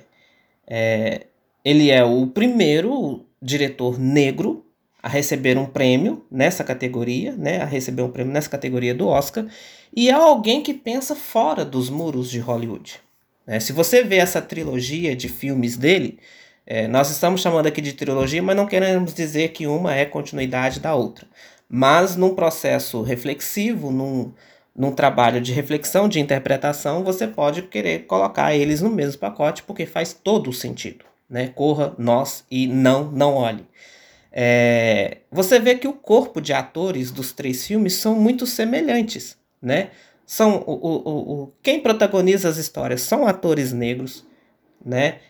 é, 0.66 1.26
ele 1.64 1.90
é 1.90 2.04
o 2.04 2.26
primeiro 2.28 3.26
diretor 3.42 3.98
negro 3.98 4.64
a 5.02 5.08
receber 5.08 5.58
um 5.58 5.66
prêmio 5.66 6.24
nessa 6.30 6.62
categoria, 6.62 7.32
né? 7.36 7.60
A 7.60 7.64
receber 7.64 8.02
um 8.02 8.10
prêmio 8.10 8.32
nessa 8.32 8.48
categoria 8.48 8.94
do 8.94 9.08
Oscar. 9.08 9.46
E 9.94 10.08
é 10.08 10.12
alguém 10.12 10.62
que 10.62 10.72
pensa 10.72 11.16
fora 11.16 11.64
dos 11.64 11.90
muros 11.90 12.30
de 12.30 12.38
Hollywood. 12.38 13.00
Né? 13.46 13.58
Se 13.60 13.72
você 13.72 14.04
vê 14.04 14.16
essa 14.16 14.42
trilogia 14.42 15.16
de 15.16 15.28
filmes 15.28 15.76
dele, 15.76 16.18
é, 16.66 16.86
nós 16.88 17.10
estamos 17.10 17.40
chamando 17.40 17.66
aqui 17.66 17.80
de 17.80 17.92
trilogia, 17.92 18.42
mas 18.42 18.56
não 18.56 18.66
queremos 18.66 19.14
dizer 19.14 19.48
que 19.50 19.66
uma 19.66 19.94
é 19.94 20.04
continuidade 20.04 20.80
da 20.80 20.94
outra 20.94 21.26
mas 21.68 22.16
num 22.16 22.34
processo 22.34 23.02
reflexivo, 23.02 23.90
num, 23.90 24.32
num 24.74 24.92
trabalho 24.92 25.40
de 25.40 25.52
reflexão, 25.52 26.08
de 26.08 26.20
interpretação, 26.20 27.02
você 27.02 27.26
pode 27.26 27.62
querer 27.62 28.06
colocar 28.06 28.54
eles 28.54 28.80
no 28.80 28.90
mesmo 28.90 29.20
pacote, 29.20 29.62
porque 29.62 29.86
faz 29.86 30.12
todo 30.12 30.50
o 30.50 30.52
sentido. 30.52 31.04
Né? 31.28 31.48
Corra, 31.48 31.94
nós 31.98 32.44
e 32.50 32.66
não, 32.66 33.10
não 33.10 33.34
olhe. 33.34 33.66
É, 34.38 35.18
você 35.32 35.58
vê 35.58 35.74
que 35.76 35.88
o 35.88 35.94
corpo 35.94 36.42
de 36.42 36.52
atores 36.52 37.10
dos 37.10 37.32
três 37.32 37.66
filmes 37.66 37.94
são 37.94 38.14
muito 38.14 38.46
semelhantes, 38.46 39.36
né? 39.62 39.90
São 40.26 40.62
o, 40.66 40.72
o, 40.72 41.42
o, 41.42 41.52
quem 41.62 41.80
protagoniza 41.80 42.46
as 42.46 42.58
histórias 42.58 43.00
são 43.00 43.26
atores 43.26 43.72
negros, 43.72 44.26
né? 44.84 45.20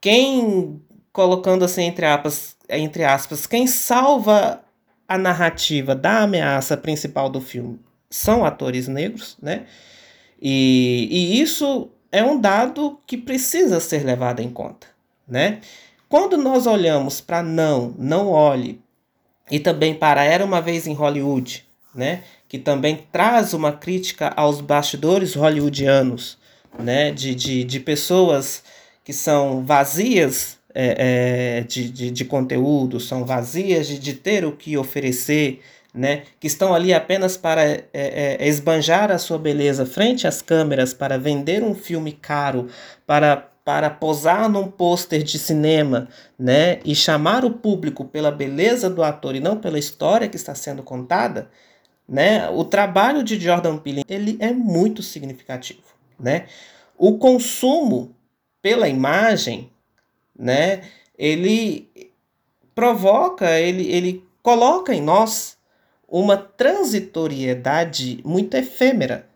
Quem 0.00 0.82
colocando 1.12 1.64
assim 1.64 1.82
entre 1.82 2.04
aspas, 2.04 2.56
entre 2.68 3.04
aspas, 3.04 3.46
quem 3.46 3.66
salva 3.68 4.61
a 5.12 5.18
narrativa 5.18 5.94
da 5.94 6.22
ameaça 6.22 6.76
principal 6.76 7.28
do 7.28 7.40
filme 7.40 7.78
são 8.08 8.44
atores 8.44 8.88
negros, 8.88 9.36
né? 9.40 9.66
E, 10.40 11.08
e 11.10 11.40
isso 11.40 11.90
é 12.10 12.24
um 12.24 12.40
dado 12.40 12.98
que 13.06 13.16
precisa 13.16 13.78
ser 13.78 14.04
levado 14.04 14.40
em 14.40 14.50
conta, 14.50 14.86
né? 15.28 15.60
Quando 16.08 16.36
nós 16.36 16.66
olhamos 16.66 17.20
para 17.20 17.42
Não, 17.42 17.94
Não 17.98 18.28
Olhe, 18.28 18.80
e 19.50 19.60
também 19.60 19.94
para 19.94 20.24
Era 20.24 20.44
Uma 20.44 20.60
Vez 20.60 20.86
em 20.86 20.94
Hollywood, 20.94 21.66
né? 21.94 22.22
Que 22.48 22.58
também 22.58 23.06
traz 23.10 23.52
uma 23.52 23.72
crítica 23.72 24.32
aos 24.34 24.60
bastidores 24.60 25.34
hollywoodianos, 25.34 26.38
né? 26.78 27.10
De, 27.10 27.34
de, 27.34 27.64
de 27.64 27.80
pessoas 27.80 28.62
que 29.04 29.12
são 29.12 29.64
vazias 29.64 30.58
é, 30.74 31.58
é, 31.58 31.60
de, 31.62 31.88
de, 31.88 32.10
de, 32.10 32.24
conteúdo, 32.24 32.98
são 32.98 33.24
vazias 33.24 33.86
de, 33.86 33.98
de 33.98 34.14
ter 34.14 34.44
o 34.44 34.52
que 34.52 34.76
oferecer, 34.76 35.60
né? 35.94 36.22
que 36.40 36.46
estão 36.46 36.74
ali 36.74 36.92
apenas 36.94 37.36
para 37.36 37.62
é, 37.62 37.88
é, 37.92 38.48
esbanjar 38.48 39.10
a 39.10 39.18
sua 39.18 39.38
beleza 39.38 39.84
frente 39.84 40.26
às 40.26 40.40
câmeras, 40.40 40.94
para 40.94 41.18
vender 41.18 41.62
um 41.62 41.74
filme 41.74 42.12
caro, 42.12 42.68
para, 43.06 43.36
para 43.64 43.90
posar 43.90 44.48
num 44.48 44.68
pôster 44.68 45.22
de 45.22 45.38
cinema 45.38 46.08
né? 46.38 46.80
e 46.84 46.94
chamar 46.94 47.44
o 47.44 47.50
público 47.50 48.04
pela 48.04 48.30
beleza 48.30 48.88
do 48.88 49.02
ator 49.02 49.36
e 49.36 49.40
não 49.40 49.58
pela 49.58 49.78
história 49.78 50.28
que 50.28 50.36
está 50.36 50.54
sendo 50.54 50.82
contada, 50.82 51.50
né? 52.08 52.48
o 52.48 52.64
trabalho 52.64 53.22
de 53.22 53.38
Jordan 53.38 53.76
Peele 53.78 54.04
ele 54.08 54.36
é 54.40 54.52
muito 54.52 55.02
significativo. 55.02 55.82
Né? 56.18 56.46
O 56.96 57.18
consumo 57.18 58.14
pela 58.62 58.88
imagem 58.88 59.71
né? 60.42 60.82
Ele 61.16 61.88
provoca, 62.74 63.58
ele, 63.60 63.86
ele 63.86 64.24
coloca 64.42 64.92
em 64.92 65.00
nós 65.00 65.56
uma 66.08 66.36
transitoriedade 66.36 68.20
muito 68.24 68.56
efêmera, 68.56 69.28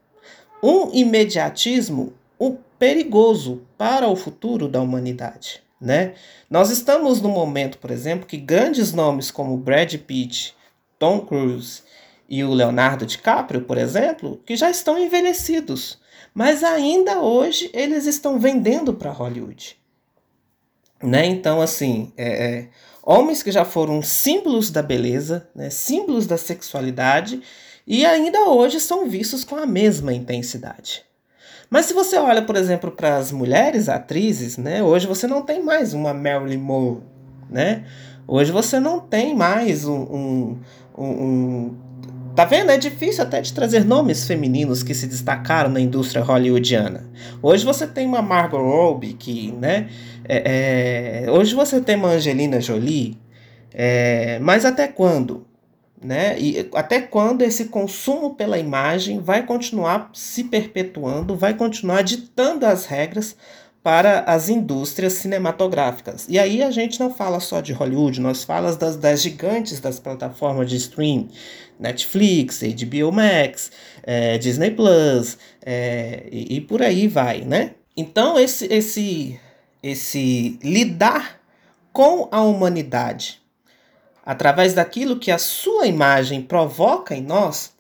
um 0.60 0.92
imediatismo 0.92 2.12
o 2.38 2.56
perigoso 2.78 3.62
para 3.78 4.08
o 4.08 4.16
futuro 4.16 4.68
da 4.68 4.80
humanidade. 4.80 5.62
Né? 5.80 6.14
Nós 6.50 6.70
estamos 6.70 7.20
no 7.20 7.28
momento, 7.28 7.78
por 7.78 7.90
exemplo, 7.90 8.26
que 8.26 8.36
grandes 8.36 8.92
nomes 8.92 9.30
como 9.30 9.56
Brad 9.56 9.94
Pitt, 9.94 10.54
Tom 10.98 11.20
Cruise 11.20 11.82
e 12.28 12.42
o 12.42 12.52
Leonardo 12.52 13.06
DiCaprio, 13.06 13.62
por 13.62 13.78
exemplo, 13.78 14.40
que 14.44 14.56
já 14.56 14.70
estão 14.70 14.98
envelhecidos, 14.98 15.98
mas 16.34 16.64
ainda 16.64 17.20
hoje 17.20 17.70
eles 17.72 18.06
estão 18.06 18.38
vendendo 18.38 18.92
para 18.92 19.12
Hollywood. 19.12 19.78
Né? 21.02 21.26
Então, 21.26 21.60
assim, 21.60 22.12
é, 22.16 22.28
é, 22.28 22.68
homens 23.02 23.42
que 23.42 23.52
já 23.52 23.64
foram 23.64 24.00
símbolos 24.02 24.70
da 24.70 24.82
beleza, 24.82 25.48
né? 25.54 25.68
símbolos 25.70 26.26
da 26.26 26.38
sexualidade, 26.38 27.42
e 27.86 28.04
ainda 28.04 28.48
hoje 28.48 28.80
são 28.80 29.08
vistos 29.08 29.44
com 29.44 29.56
a 29.56 29.66
mesma 29.66 30.12
intensidade. 30.12 31.04
Mas 31.68 31.86
se 31.86 31.94
você 31.94 32.16
olha, 32.16 32.42
por 32.42 32.56
exemplo, 32.56 32.90
para 32.90 33.16
as 33.16 33.32
mulheres 33.32 33.88
atrizes, 33.88 34.56
né? 34.56 34.82
Hoje 34.82 35.06
você 35.06 35.26
não 35.26 35.42
tem 35.42 35.62
mais 35.62 35.94
uma 35.94 36.14
Marilyn 36.14 36.58
Monroe, 36.58 37.02
né? 37.50 37.84
Hoje 38.26 38.52
você 38.52 38.78
não 38.78 39.00
tem 39.00 39.34
mais 39.34 39.84
um, 39.84 40.00
um, 40.02 40.58
um, 40.96 41.06
um 41.06 41.76
Tá 42.36 42.44
vendo? 42.44 42.70
É 42.70 42.76
difícil 42.76 43.24
até 43.24 43.40
de 43.40 43.50
trazer 43.50 43.82
nomes 43.82 44.26
femininos 44.26 44.82
que 44.82 44.92
se 44.94 45.06
destacaram 45.06 45.70
na 45.70 45.80
indústria 45.80 46.22
hollywoodiana. 46.22 47.08
Hoje 47.40 47.64
você 47.64 47.86
tem 47.86 48.06
uma 48.06 48.20
Margot 48.20 48.58
Robbie 48.58 49.14
que, 49.14 49.52
né? 49.52 49.88
É, 50.28 51.24
é, 51.24 51.30
hoje 51.30 51.54
você 51.54 51.80
tem 51.80 51.96
uma 51.96 52.10
Angelina 52.10 52.60
Jolie. 52.60 53.18
É, 53.72 54.38
mas 54.40 54.66
até 54.66 54.86
quando? 54.86 55.46
Né? 55.98 56.38
E 56.38 56.68
até 56.74 57.00
quando 57.00 57.40
esse 57.40 57.66
consumo 57.66 58.34
pela 58.34 58.58
imagem 58.58 59.18
vai 59.18 59.46
continuar 59.46 60.10
se 60.12 60.44
perpetuando, 60.44 61.34
vai 61.34 61.54
continuar 61.54 62.02
ditando 62.02 62.66
as 62.66 62.84
regras 62.84 63.34
para 63.86 64.24
as 64.26 64.48
indústrias 64.48 65.12
cinematográficas. 65.12 66.26
E 66.28 66.40
aí 66.40 66.60
a 66.60 66.72
gente 66.72 66.98
não 66.98 67.14
fala 67.14 67.38
só 67.38 67.60
de 67.60 67.72
Hollywood, 67.72 68.20
nós 68.20 68.42
falamos 68.42 68.76
das, 68.76 68.96
das 68.96 69.22
gigantes 69.22 69.78
das 69.78 70.00
plataformas 70.00 70.68
de 70.68 70.74
stream, 70.74 71.28
Netflix, 71.78 72.60
HBO 72.62 73.12
Max, 73.12 73.70
é, 74.02 74.38
Disney 74.38 74.70
Plus, 74.70 75.38
é, 75.64 76.26
e, 76.30 76.56
e 76.56 76.60
por 76.60 76.82
aí 76.82 77.08
vai, 77.08 77.42
né? 77.42 77.74
Então 77.96 78.38
esse, 78.38 78.66
esse, 78.72 79.40
esse 79.82 80.58
lidar 80.62 81.40
com 81.92 82.28
a 82.30 82.42
humanidade 82.42 83.40
através 84.24 84.74
daquilo 84.74 85.18
que 85.18 85.30
a 85.30 85.38
sua 85.38 85.86
imagem 85.86 86.42
provoca 86.42 87.14
em 87.14 87.22
nós 87.22 87.72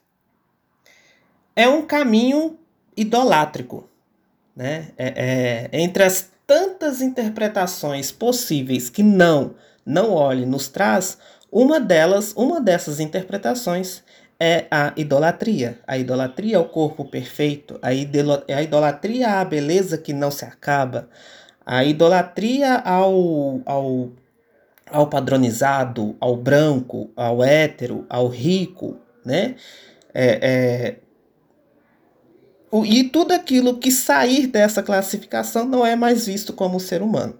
é 1.54 1.68
um 1.68 1.82
caminho 1.82 2.58
idolátrico 2.96 3.88
né? 4.56 4.88
É, 4.96 5.68
é, 5.72 5.78
entre 5.78 6.02
as 6.02 6.30
tantas 6.46 7.02
interpretações 7.02 8.10
possíveis 8.10 8.88
que 8.88 9.02
não, 9.02 9.54
não 9.84 10.12
olhe 10.12 10.46
nos 10.46 10.68
traz, 10.68 11.18
uma 11.50 11.80
delas, 11.80 12.32
uma 12.36 12.60
dessas 12.60 13.00
interpretações 13.00 14.02
é 14.38 14.66
a 14.70 14.92
idolatria. 14.96 15.78
A 15.86 15.96
idolatria 15.98 16.58
ao 16.58 16.66
corpo 16.66 17.04
perfeito, 17.04 17.78
a, 17.82 17.88
a 17.88 18.62
idolatria 18.62 19.40
à 19.40 19.44
beleza 19.44 19.96
que 19.96 20.12
não 20.12 20.30
se 20.30 20.44
acaba, 20.44 21.08
a 21.64 21.84
idolatria 21.84 22.74
ao, 22.76 23.60
ao, 23.64 24.10
ao 24.90 25.06
padronizado, 25.08 26.16
ao 26.20 26.36
branco, 26.36 27.10
ao 27.16 27.42
hétero, 27.42 28.06
ao 28.08 28.28
rico, 28.28 28.98
né? 29.24 29.56
É, 30.14 30.38
é, 30.42 30.96
e 32.84 33.04
tudo 33.04 33.32
aquilo 33.32 33.78
que 33.78 33.90
sair 33.90 34.46
dessa 34.46 34.82
classificação 34.82 35.64
não 35.66 35.84
é 35.84 35.96
mais 35.96 36.26
visto 36.26 36.52
como 36.52 36.80
ser 36.80 37.02
humano. 37.02 37.38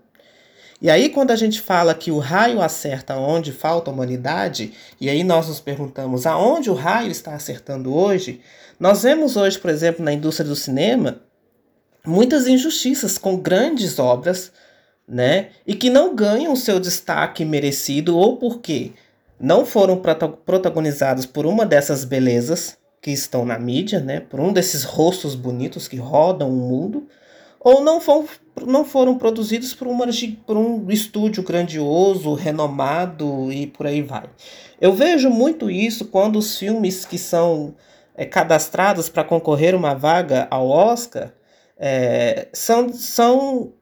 E 0.80 0.90
aí, 0.90 1.08
quando 1.08 1.30
a 1.30 1.36
gente 1.36 1.60
fala 1.60 1.94
que 1.94 2.10
o 2.10 2.18
raio 2.18 2.60
acerta 2.60 3.16
onde 3.16 3.50
falta 3.50 3.90
humanidade, 3.90 4.72
e 5.00 5.08
aí 5.08 5.24
nós 5.24 5.48
nos 5.48 5.58
perguntamos 5.58 6.26
aonde 6.26 6.70
o 6.70 6.74
raio 6.74 7.10
está 7.10 7.34
acertando 7.34 7.94
hoje, 7.94 8.40
nós 8.78 9.02
vemos 9.02 9.36
hoje, 9.36 9.58
por 9.58 9.70
exemplo, 9.70 10.04
na 10.04 10.12
indústria 10.12 10.46
do 10.46 10.54
cinema, 10.54 11.20
muitas 12.06 12.46
injustiças 12.46 13.16
com 13.16 13.38
grandes 13.38 13.98
obras, 13.98 14.52
né? 15.08 15.48
E 15.66 15.74
que 15.74 15.88
não 15.88 16.14
ganham 16.14 16.52
o 16.52 16.56
seu 16.56 16.78
destaque 16.78 17.44
merecido, 17.44 18.16
ou 18.16 18.36
porque 18.36 18.92
não 19.40 19.64
foram 19.64 20.00
protagonizados 20.44 21.24
por 21.24 21.46
uma 21.46 21.64
dessas 21.64 22.04
belezas, 22.04 22.76
que 23.06 23.12
estão 23.12 23.44
na 23.44 23.56
mídia, 23.56 24.00
né, 24.00 24.18
por 24.18 24.40
um 24.40 24.52
desses 24.52 24.82
rostos 24.82 25.36
bonitos 25.36 25.86
que 25.86 25.96
rodam 25.96 26.50
o 26.50 26.56
mundo, 26.56 27.06
ou 27.66 27.82
não, 27.82 28.00
for, 28.00 28.24
não 28.64 28.84
foram 28.84 29.18
produzidos 29.18 29.74
por, 29.74 29.88
uma, 29.88 30.06
por 30.46 30.56
um 30.56 30.88
estúdio 30.88 31.42
grandioso, 31.42 32.32
renomado 32.32 33.52
e 33.52 33.66
por 33.66 33.88
aí 33.88 34.02
vai. 34.02 34.30
Eu 34.80 34.92
vejo 34.92 35.28
muito 35.28 35.68
isso 35.68 36.04
quando 36.04 36.36
os 36.36 36.56
filmes 36.56 37.04
que 37.04 37.18
são 37.18 37.74
é, 38.14 38.24
cadastrados 38.24 39.08
para 39.08 39.24
concorrer 39.24 39.74
uma 39.74 39.94
vaga 39.94 40.46
ao 40.48 40.68
Oscar 40.68 41.32
é, 41.76 42.46
são, 42.52 42.92
são 42.92 43.72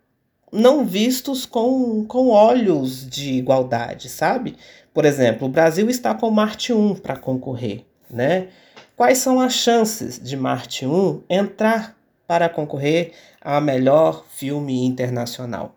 não 0.51 0.87
vistos 0.87 1.45
com, 1.45 2.07
com 2.07 2.31
olhos 2.31 3.07
de 3.07 3.35
igualdade, 3.35 4.09
sabe? 4.09 4.57
Por 4.95 5.05
exemplo, 5.05 5.47
o 5.47 5.51
Brasil 5.51 5.91
está 5.91 6.15
com 6.15 6.31
Marte 6.31 6.73
1 6.73 6.95
para 6.95 7.19
concorrer, 7.19 7.85
né? 8.11 8.49
Quais 8.97 9.19
são 9.19 9.39
as 9.41 9.53
chances 9.53 10.19
de 10.19 10.39
Marte 10.39 10.87
1 10.87 11.25
entrar 11.29 11.95
para 12.27 12.49
concorrer 12.49 13.13
a 13.41 13.61
melhor 13.61 14.25
filme 14.29 14.85
internacional? 14.85 15.75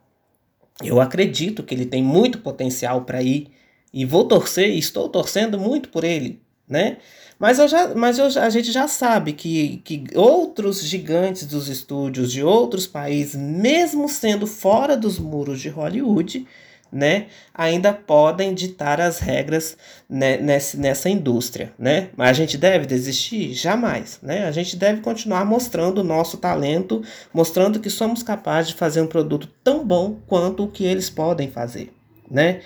Eu 0.83 1.01
acredito 1.01 1.63
que 1.63 1.73
ele 1.73 1.85
tem 1.85 2.03
muito 2.03 2.39
potencial 2.39 3.01
para 3.01 3.21
ir 3.21 3.51
e 3.93 4.05
vou 4.05 4.25
torcer, 4.25 4.69
estou 4.69 5.09
torcendo 5.09 5.57
muito 5.57 5.89
por 5.89 6.03
ele, 6.03 6.41
né? 6.67 6.97
Mas, 7.39 7.59
eu 7.59 7.67
já, 7.67 7.93
mas 7.93 8.17
eu, 8.17 8.25
a 8.41 8.49
gente 8.49 8.71
já 8.71 8.87
sabe 8.87 9.33
que, 9.33 9.77
que 9.83 10.05
outros 10.15 10.83
gigantes 10.83 11.45
dos 11.45 11.67
estúdios 11.67 12.31
de 12.31 12.43
outros 12.43 12.87
países, 12.87 13.35
mesmo 13.35 14.09
sendo 14.09 14.47
fora 14.47 14.97
dos 14.97 15.19
muros 15.19 15.59
de 15.61 15.69
Hollywood, 15.69 16.47
né, 16.91 17.27
ainda 17.53 17.93
podem 17.93 18.53
ditar 18.53 18.99
as 19.01 19.19
regras 19.19 19.77
né, 20.09 20.37
nessa, 20.37 20.77
nessa 20.77 21.09
indústria, 21.09 21.73
né? 21.77 22.09
Mas 22.15 22.29
a 22.29 22.33
gente 22.33 22.57
deve 22.57 22.85
desistir? 22.85 23.53
Jamais, 23.53 24.19
né? 24.21 24.45
A 24.47 24.51
gente 24.51 24.75
deve 24.75 25.01
continuar 25.01 25.45
mostrando 25.45 25.99
o 25.99 26.03
nosso 26.03 26.37
talento, 26.37 27.03
mostrando 27.33 27.79
que 27.79 27.89
somos 27.89 28.23
capazes 28.23 28.71
de 28.71 28.77
fazer 28.77 29.01
um 29.01 29.07
produto 29.07 29.49
tão 29.63 29.85
bom 29.85 30.19
quanto 30.27 30.63
o 30.63 30.67
que 30.67 30.85
eles 30.85 31.09
podem 31.09 31.49
fazer, 31.51 31.91
né? 32.29 32.61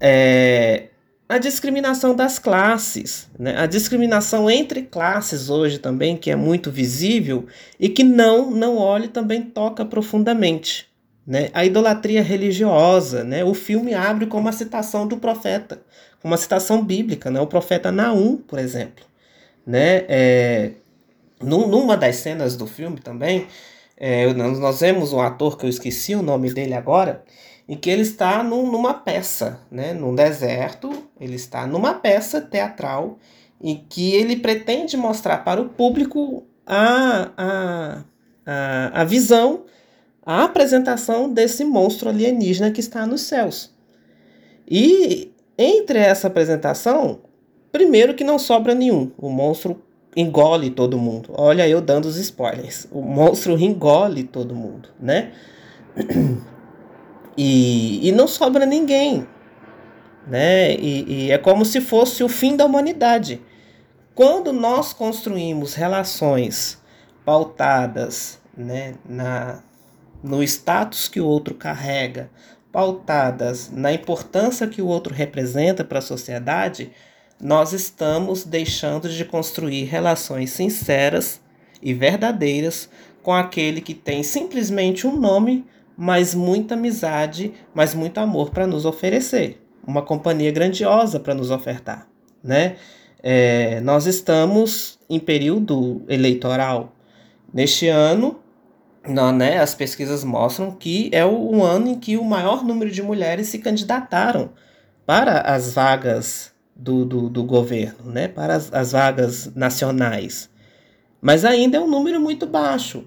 É, 0.00 0.88
a 1.28 1.38
discriminação 1.38 2.14
das 2.14 2.38
classes, 2.38 3.28
né? 3.38 3.58
a 3.58 3.66
discriminação 3.66 4.48
entre 4.48 4.82
classes 4.82 5.50
hoje 5.50 5.78
também, 5.78 6.16
que 6.16 6.30
é 6.30 6.36
muito 6.36 6.70
visível 6.70 7.46
e 7.80 7.88
que 7.88 8.04
não, 8.04 8.50
não 8.50 8.76
olhe 8.76 9.08
também 9.08 9.42
toca 9.42 9.84
profundamente. 9.84 10.88
Né? 11.26 11.50
A 11.52 11.64
idolatria 11.64 12.22
religiosa, 12.22 13.24
né? 13.24 13.42
o 13.42 13.52
filme 13.52 13.92
abre 13.92 14.26
com 14.26 14.38
uma 14.38 14.52
citação 14.52 15.08
do 15.08 15.16
profeta, 15.16 15.82
uma 16.22 16.36
citação 16.36 16.84
bíblica, 16.84 17.30
né? 17.30 17.40
o 17.40 17.46
profeta 17.46 17.90
Naum, 17.90 18.36
por 18.36 18.58
exemplo. 18.60 19.04
Né? 19.66 20.04
É, 20.08 20.70
numa 21.42 21.96
das 21.96 22.16
cenas 22.16 22.56
do 22.56 22.66
filme 22.66 23.00
também, 23.00 23.48
é, 23.96 24.32
nós 24.34 24.80
vemos 24.80 25.12
um 25.12 25.20
ator 25.20 25.58
que 25.58 25.66
eu 25.66 25.70
esqueci 25.70 26.14
o 26.14 26.22
nome 26.22 26.52
dele 26.52 26.74
agora, 26.74 27.24
em 27.68 27.76
que 27.76 27.90
ele 27.90 28.02
está 28.02 28.44
num, 28.44 28.70
numa 28.70 28.94
peça, 28.94 29.58
né? 29.68 29.92
num 29.92 30.14
deserto, 30.14 30.92
ele 31.20 31.34
está 31.34 31.66
numa 31.66 31.94
peça 31.94 32.40
teatral 32.40 33.18
em 33.60 33.84
que 33.88 34.14
ele 34.14 34.36
pretende 34.36 34.96
mostrar 34.96 35.38
para 35.38 35.60
o 35.60 35.70
público 35.70 36.46
a, 36.64 37.30
a, 37.36 38.04
a, 38.46 39.00
a 39.00 39.04
visão 39.04 39.64
a 40.26 40.42
apresentação 40.42 41.32
desse 41.32 41.64
monstro 41.64 42.08
alienígena 42.08 42.72
que 42.72 42.80
está 42.80 43.06
nos 43.06 43.20
céus. 43.22 43.72
E 44.68 45.32
entre 45.56 46.00
essa 46.00 46.26
apresentação, 46.26 47.20
primeiro 47.70 48.12
que 48.12 48.24
não 48.24 48.36
sobra 48.36 48.74
nenhum. 48.74 49.12
O 49.16 49.30
monstro 49.30 49.80
engole 50.16 50.70
todo 50.70 50.98
mundo. 50.98 51.30
Olha 51.32 51.68
eu 51.68 51.80
dando 51.80 52.06
os 52.06 52.16
spoilers. 52.16 52.88
O 52.90 53.00
monstro 53.00 53.56
engole 53.56 54.24
todo 54.24 54.54
mundo, 54.54 54.88
né? 55.00 55.32
E, 57.38 58.08
e 58.08 58.12
não 58.12 58.26
sobra 58.26 58.64
ninguém, 58.64 59.26
né? 60.26 60.74
E, 60.74 61.26
e 61.26 61.30
é 61.30 61.36
como 61.36 61.66
se 61.66 61.82
fosse 61.82 62.24
o 62.24 62.30
fim 62.30 62.56
da 62.56 62.64
humanidade. 62.64 63.42
Quando 64.14 64.54
nós 64.54 64.94
construímos 64.94 65.74
relações 65.74 66.82
pautadas 67.26 68.40
né, 68.56 68.94
na, 69.06 69.62
no 70.26 70.42
status 70.42 71.08
que 71.08 71.20
o 71.20 71.26
outro 71.26 71.54
carrega, 71.54 72.28
pautadas 72.72 73.70
na 73.72 73.92
importância 73.92 74.66
que 74.66 74.82
o 74.82 74.86
outro 74.86 75.14
representa 75.14 75.84
para 75.84 76.00
a 76.00 76.02
sociedade, 76.02 76.90
nós 77.40 77.72
estamos 77.72 78.44
deixando 78.44 79.08
de 79.08 79.24
construir 79.24 79.84
relações 79.84 80.50
sinceras 80.50 81.40
e 81.80 81.94
verdadeiras 81.94 82.90
com 83.22 83.32
aquele 83.32 83.80
que 83.80 83.94
tem 83.94 84.22
simplesmente 84.22 85.06
um 85.06 85.16
nome, 85.16 85.64
mas 85.96 86.34
muita 86.34 86.74
amizade, 86.74 87.54
mas 87.72 87.94
muito 87.94 88.18
amor 88.18 88.50
para 88.50 88.66
nos 88.66 88.84
oferecer, 88.84 89.62
uma 89.86 90.02
companhia 90.02 90.50
grandiosa 90.50 91.20
para 91.20 91.34
nos 91.34 91.50
ofertar, 91.50 92.08
né? 92.42 92.76
É, 93.22 93.80
nós 93.80 94.06
estamos 94.06 94.98
em 95.08 95.18
período 95.18 96.02
eleitoral. 96.08 96.94
Neste 97.52 97.88
ano, 97.88 98.38
né, 99.06 99.58
as 99.58 99.74
pesquisas 99.74 100.24
mostram 100.24 100.70
que 100.70 101.10
é 101.12 101.24
o, 101.24 101.30
o 101.30 101.64
ano 101.64 101.88
em 101.88 101.98
que 101.98 102.16
o 102.16 102.24
maior 102.24 102.64
número 102.64 102.90
de 102.90 103.02
mulheres 103.02 103.48
se 103.48 103.58
candidataram 103.58 104.50
para 105.04 105.40
as 105.40 105.72
vagas 105.72 106.52
do, 106.74 107.04
do, 107.04 107.28
do 107.28 107.44
governo, 107.44 108.10
né, 108.10 108.28
para 108.28 108.54
as, 108.54 108.72
as 108.72 108.92
vagas 108.92 109.50
nacionais. 109.54 110.50
Mas 111.20 111.44
ainda 111.44 111.78
é 111.78 111.80
um 111.80 111.88
número 111.88 112.20
muito 112.20 112.46
baixo. 112.46 113.04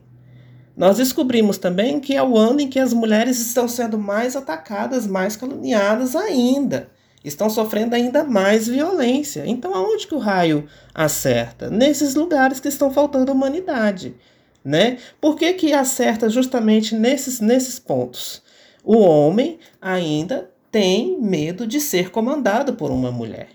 Nós 0.75 0.97
descobrimos 0.97 1.57
também 1.57 1.99
que 1.99 2.15
é 2.15 2.23
o 2.23 2.37
ano 2.37 2.61
em 2.61 2.69
que 2.69 2.79
as 2.79 2.93
mulheres 2.93 3.39
estão 3.39 3.67
sendo 3.67 3.99
mais 3.99 4.35
atacadas, 4.35 5.05
mais 5.05 5.35
caluniadas 5.35 6.15
ainda. 6.15 6.89
Estão 7.23 7.49
sofrendo 7.49 7.95
ainda 7.95 8.23
mais 8.23 8.67
violência. 8.67 9.43
Então, 9.45 9.75
aonde 9.75 10.07
que 10.07 10.15
o 10.15 10.19
raio 10.19 10.65
acerta? 10.93 11.69
Nesses 11.69 12.15
lugares 12.15 12.61
que 12.61 12.69
estão 12.69 12.91
faltando 12.91 13.31
humanidade. 13.31 14.15
Né? 14.63 14.97
Por 15.21 15.35
que, 15.37 15.53
que 15.53 15.73
acerta 15.73 16.29
justamente 16.29 16.95
nesses, 16.95 17.39
nesses 17.39 17.79
pontos? 17.79 18.41
O 18.83 18.97
homem 18.97 19.59
ainda 19.81 20.49
tem 20.71 21.19
medo 21.19 21.65
de 21.65 21.79
ser 21.79 22.11
comandado 22.11 22.73
por 22.73 22.91
uma 22.91 23.11
mulher. 23.11 23.49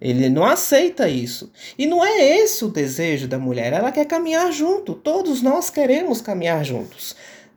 Ele 0.00 0.28
não 0.28 0.44
aceita 0.44 1.08
isso. 1.08 1.50
E 1.78 1.86
não 1.86 2.04
é 2.04 2.38
esse 2.38 2.64
o 2.64 2.68
desejo 2.68 3.26
da 3.26 3.38
mulher. 3.38 3.72
Ela 3.72 3.90
quer 3.90 4.04
caminhar 4.04 4.52
junto. 4.52 4.92
Todos 4.94 5.40
nós 5.40 5.70
queremos 5.70 6.20
caminhar 6.20 6.62
juntos. 6.64 7.16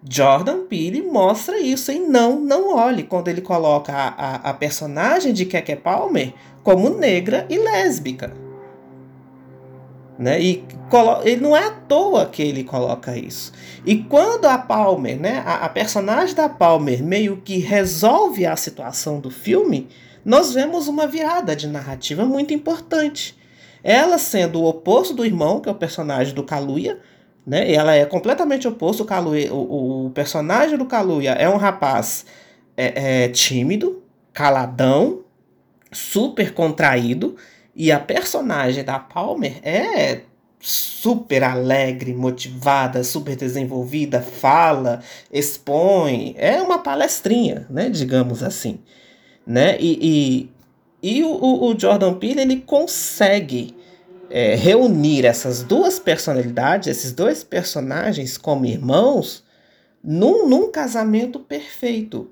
Jordan 0.09 0.65
Peele 0.65 1.01
mostra 1.01 1.59
isso 1.59 1.91
em 1.91 2.07
Não, 2.07 2.39
Não 2.39 2.75
Olhe, 2.75 3.03
quando 3.03 3.27
ele 3.27 3.41
coloca 3.41 3.91
a, 3.91 4.07
a, 4.07 4.35
a 4.51 4.53
personagem 4.53 5.33
de 5.33 5.45
Keke 5.45 5.75
Palmer 5.75 6.33
como 6.63 6.89
negra 6.89 7.45
e 7.49 7.57
lésbica. 7.57 8.46
Né? 10.17 10.41
E 10.41 10.65
ele 11.23 11.41
não 11.41 11.55
é 11.55 11.67
à 11.67 11.71
toa 11.71 12.25
que 12.25 12.41
ele 12.41 12.63
coloca 12.63 13.15
isso. 13.15 13.51
E 13.85 13.97
quando 13.97 14.45
a 14.45 14.57
Palmer, 14.57 15.19
né, 15.19 15.43
a, 15.45 15.65
a 15.65 15.69
personagem 15.69 16.33
da 16.33 16.49
Palmer 16.49 17.03
meio 17.03 17.37
que 17.37 17.59
resolve 17.59 18.45
a 18.45 18.55
situação 18.55 19.19
do 19.19 19.29
filme, 19.29 19.87
nós 20.25 20.53
vemos 20.53 20.87
uma 20.87 21.07
virada 21.07 21.55
de 21.55 21.67
narrativa 21.67 22.25
muito 22.25 22.53
importante. 22.53 23.37
Ela 23.83 24.17
sendo 24.17 24.59
o 24.59 24.65
oposto 24.65 25.13
do 25.13 25.23
irmão, 25.23 25.61
que 25.61 25.69
é 25.69 25.71
o 25.71 25.75
personagem 25.75 26.33
do 26.33 26.43
Kaluuya, 26.43 26.99
né? 27.45 27.71
Ela 27.71 27.95
é 27.95 28.05
completamente 28.05 28.67
oposto. 28.67 29.03
O, 29.03 29.05
Kaluuya, 29.05 29.53
o, 29.53 30.07
o 30.07 30.09
personagem 30.09 30.77
do 30.77 30.85
Kaluuya 30.85 31.31
é 31.31 31.47
um 31.47 31.55
rapaz 31.55 32.25
é, 32.75 33.23
é, 33.23 33.29
tímido, 33.29 34.03
caladão, 34.33 35.21
super 35.93 36.53
contraído, 36.53 37.37
e 37.77 37.91
a 37.91 37.99
personagem 37.99 38.83
da 38.83 38.99
Palmer 38.99 39.59
é 39.63 40.21
super 40.59 41.43
alegre, 41.43 42.13
motivada, 42.13 43.03
super 43.03 43.35
desenvolvida, 43.37 44.21
fala, 44.21 45.01
expõe, 45.31 46.33
é 46.37 46.61
uma 46.61 46.79
palestrinha, 46.79 47.65
né, 47.69 47.89
digamos 47.89 48.43
assim 48.43 48.79
né? 49.47 49.77
E, 49.79 50.49
e, 51.01 51.19
e 51.19 51.23
o, 51.23 51.69
o 51.71 51.79
Jordan 51.79 52.15
Peele 52.15 52.41
ele 52.41 52.57
consegue 52.57 53.73
é, 54.29 54.55
reunir 54.55 55.25
essas 55.25 55.63
duas 55.63 55.97
personalidades, 55.97 56.89
esses 56.89 57.13
dois 57.13 57.45
personagens 57.45 58.37
como 58.37 58.65
irmãos, 58.65 59.45
num, 60.03 60.47
num 60.49 60.69
casamento 60.69 61.39
perfeito. 61.39 62.29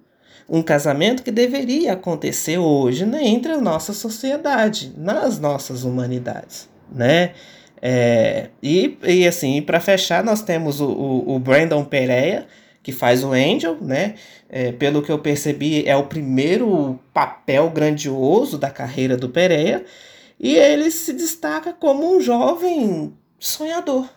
Um 0.47 0.62
casamento 0.62 1.23
que 1.23 1.31
deveria 1.31 1.93
acontecer 1.93 2.58
hoje 2.58 3.05
né, 3.05 3.25
entre 3.25 3.51
a 3.53 3.62
nossa 3.62 3.93
sociedade, 3.93 4.93
nas 4.95 5.39
nossas 5.39 5.84
humanidades, 5.84 6.69
né? 6.91 7.34
É, 7.81 8.49
e, 8.63 8.97
e 9.03 9.27
assim, 9.27 9.62
para 9.62 9.79
fechar, 9.79 10.23
nós 10.23 10.41
temos 10.41 10.79
o, 10.79 10.88
o, 10.88 11.36
o 11.36 11.39
Brandon 11.39 11.84
Pereira, 11.84 12.47
que 12.81 12.91
faz 12.91 13.23
o 13.23 13.31
Angel, 13.31 13.77
né? 13.81 14.15
É, 14.49 14.71
pelo 14.71 15.01
que 15.01 15.12
eu 15.12 15.19
percebi, 15.19 15.88
é 15.88 15.95
o 15.95 16.05
primeiro 16.05 16.99
papel 17.13 17.69
grandioso 17.69 18.58
da 18.58 18.69
carreira 18.69 19.17
do 19.17 19.29
Pereira. 19.29 19.84
E 20.39 20.55
ele 20.55 20.91
se 20.91 21.13
destaca 21.13 21.73
como 21.73 22.15
um 22.15 22.21
jovem 22.21 23.13
sonhador. 23.39 24.08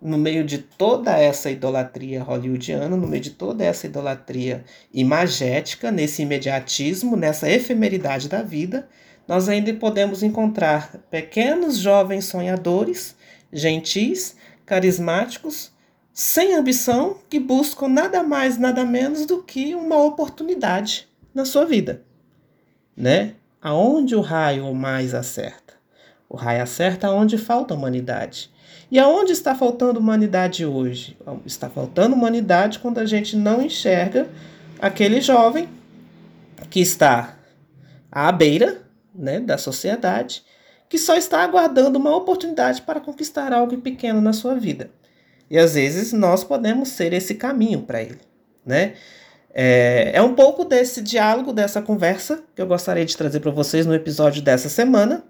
No 0.00 0.18
meio 0.18 0.44
de 0.44 0.58
toda 0.58 1.18
essa 1.18 1.50
idolatria 1.50 2.22
hollywoodiana, 2.22 2.96
no 2.96 3.06
meio 3.06 3.22
de 3.22 3.30
toda 3.30 3.64
essa 3.64 3.86
idolatria 3.86 4.64
imagética, 4.92 5.90
nesse 5.90 6.22
imediatismo, 6.22 7.16
nessa 7.16 7.48
efemeridade 7.50 8.28
da 8.28 8.42
vida, 8.42 8.88
nós 9.26 9.48
ainda 9.48 9.72
podemos 9.74 10.22
encontrar 10.22 10.98
pequenos 11.10 11.78
jovens 11.78 12.26
sonhadores, 12.26 13.16
gentis, 13.52 14.36
carismáticos, 14.64 15.72
sem 16.12 16.54
ambição, 16.54 17.18
que 17.28 17.38
buscam 17.38 17.88
nada 17.88 18.22
mais, 18.22 18.56
nada 18.56 18.84
menos 18.84 19.26
do 19.26 19.42
que 19.42 19.74
uma 19.74 20.02
oportunidade 20.02 21.08
na 21.34 21.44
sua 21.44 21.66
vida, 21.66 22.02
né? 22.96 23.34
Aonde 23.60 24.14
o 24.14 24.20
raio 24.20 24.72
mais 24.74 25.12
acerta? 25.12 25.74
O 26.28 26.36
raio 26.36 26.62
acerta 26.62 27.10
onde 27.10 27.36
falta 27.36 27.74
humanidade. 27.74 28.50
E 28.90 28.98
aonde 28.98 29.32
está 29.32 29.54
faltando 29.54 29.98
humanidade 29.98 30.64
hoje? 30.64 31.16
Está 31.44 31.68
faltando 31.68 32.14
humanidade 32.14 32.78
quando 32.78 32.98
a 32.98 33.06
gente 33.06 33.36
não 33.36 33.60
enxerga 33.60 34.28
aquele 34.78 35.20
jovem 35.20 35.68
que 36.70 36.80
está 36.80 37.36
à 38.10 38.30
beira 38.30 38.82
né, 39.14 39.40
da 39.40 39.58
sociedade, 39.58 40.44
que 40.88 40.98
só 40.98 41.16
está 41.16 41.42
aguardando 41.42 41.98
uma 41.98 42.14
oportunidade 42.14 42.82
para 42.82 43.00
conquistar 43.00 43.52
algo 43.52 43.76
pequeno 43.78 44.20
na 44.20 44.32
sua 44.32 44.54
vida. 44.54 44.90
E 45.50 45.58
às 45.58 45.74
vezes 45.74 46.12
nós 46.12 46.44
podemos 46.44 46.90
ser 46.90 47.12
esse 47.12 47.34
caminho 47.34 47.82
para 47.82 48.02
ele, 48.02 48.18
né? 48.64 48.94
É, 49.58 50.10
é 50.12 50.20
um 50.20 50.34
pouco 50.34 50.64
desse 50.64 51.00
diálogo, 51.00 51.50
dessa 51.50 51.80
conversa 51.80 52.42
que 52.54 52.60
eu 52.60 52.66
gostaria 52.66 53.06
de 53.06 53.16
trazer 53.16 53.40
para 53.40 53.50
vocês 53.50 53.86
no 53.86 53.94
episódio 53.94 54.42
dessa 54.42 54.68
semana. 54.68 55.24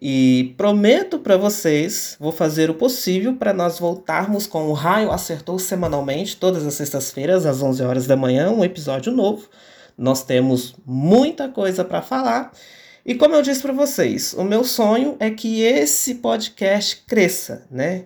E 0.00 0.54
prometo 0.56 1.18
para 1.18 1.36
vocês, 1.36 2.16
vou 2.18 2.32
fazer 2.32 2.68
o 2.68 2.74
possível 2.74 3.34
para 3.36 3.52
nós 3.52 3.78
voltarmos 3.78 4.46
com 4.46 4.68
o 4.68 4.72
Raio 4.72 5.10
Acertou 5.10 5.58
semanalmente, 5.58 6.36
todas 6.36 6.66
as 6.66 6.74
sextas-feiras, 6.74 7.46
às 7.46 7.62
11 7.62 7.82
horas 7.82 8.06
da 8.06 8.16
manhã, 8.16 8.50
um 8.50 8.64
episódio 8.64 9.12
novo. 9.12 9.48
Nós 9.96 10.24
temos 10.24 10.74
muita 10.84 11.48
coisa 11.48 11.84
para 11.84 12.02
falar. 12.02 12.52
E 13.06 13.14
como 13.14 13.34
eu 13.34 13.42
disse 13.42 13.62
para 13.62 13.72
vocês, 13.72 14.34
o 14.34 14.42
meu 14.42 14.64
sonho 14.64 15.16
é 15.20 15.30
que 15.30 15.62
esse 15.62 16.16
podcast 16.16 17.04
cresça, 17.06 17.66
né? 17.70 18.04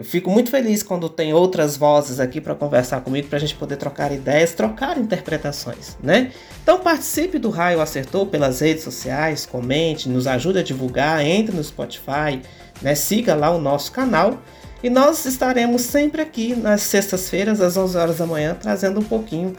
Eu 0.00 0.04
fico 0.04 0.30
muito 0.30 0.48
feliz 0.50 0.82
quando 0.82 1.10
tem 1.10 1.34
outras 1.34 1.76
vozes 1.76 2.20
aqui 2.20 2.40
para 2.40 2.54
conversar 2.54 3.02
comigo, 3.02 3.28
para 3.28 3.36
a 3.36 3.40
gente 3.40 3.54
poder 3.54 3.76
trocar 3.76 4.10
ideias, 4.10 4.54
trocar 4.54 4.96
interpretações, 4.96 5.98
né? 6.02 6.32
Então 6.62 6.80
participe 6.80 7.38
do 7.38 7.50
Raio 7.50 7.82
Acertou 7.82 8.24
pelas 8.24 8.60
redes 8.60 8.82
sociais, 8.82 9.44
comente, 9.44 10.08
nos 10.08 10.26
ajude 10.26 10.58
a 10.58 10.62
divulgar, 10.62 11.22
entre 11.22 11.54
no 11.54 11.62
Spotify, 11.62 12.40
né? 12.80 12.94
Siga 12.94 13.34
lá 13.34 13.50
o 13.50 13.60
nosso 13.60 13.92
canal. 13.92 14.38
E 14.82 14.88
nós 14.88 15.26
estaremos 15.26 15.82
sempre 15.82 16.22
aqui 16.22 16.56
nas 16.56 16.80
sextas-feiras, 16.80 17.60
às 17.60 17.76
11 17.76 17.98
horas 17.98 18.16
da 18.16 18.26
manhã, 18.26 18.56
trazendo 18.58 19.00
um 19.00 19.04
pouquinho 19.04 19.54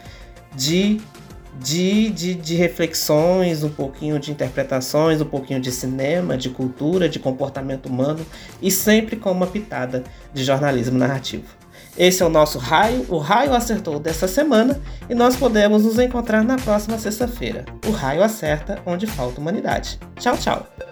de 0.56 1.00
de, 1.60 2.10
de, 2.10 2.34
de, 2.34 2.54
reflexões, 2.54 3.62
um 3.62 3.68
pouquinho 3.68 4.18
de 4.18 4.30
interpretações, 4.30 5.20
um 5.20 5.26
pouquinho 5.26 5.60
de 5.60 5.70
cinema, 5.70 6.36
de 6.36 6.50
cultura, 6.50 7.08
de 7.08 7.18
comportamento 7.18 7.86
humano 7.86 8.24
e 8.60 8.70
sempre 8.70 9.16
com 9.16 9.30
uma 9.30 9.46
pitada 9.46 10.02
de 10.32 10.44
jornalismo 10.44 10.98
narrativo. 10.98 11.62
Esse 11.96 12.22
é 12.22 12.26
o 12.26 12.30
nosso 12.30 12.58
raio, 12.58 13.04
o 13.08 13.18
raio 13.18 13.52
acertou 13.52 13.98
dessa 13.98 14.26
semana 14.26 14.80
e 15.10 15.14
nós 15.14 15.36
podemos 15.36 15.84
nos 15.84 15.98
encontrar 15.98 16.42
na 16.42 16.56
próxima 16.56 16.98
sexta-feira. 16.98 17.66
O 17.86 17.90
raio 17.90 18.22
acerta 18.22 18.78
onde 18.86 19.06
falta 19.06 19.40
humanidade. 19.40 19.98
Tchau, 20.16 20.36
tchau. 20.38 20.91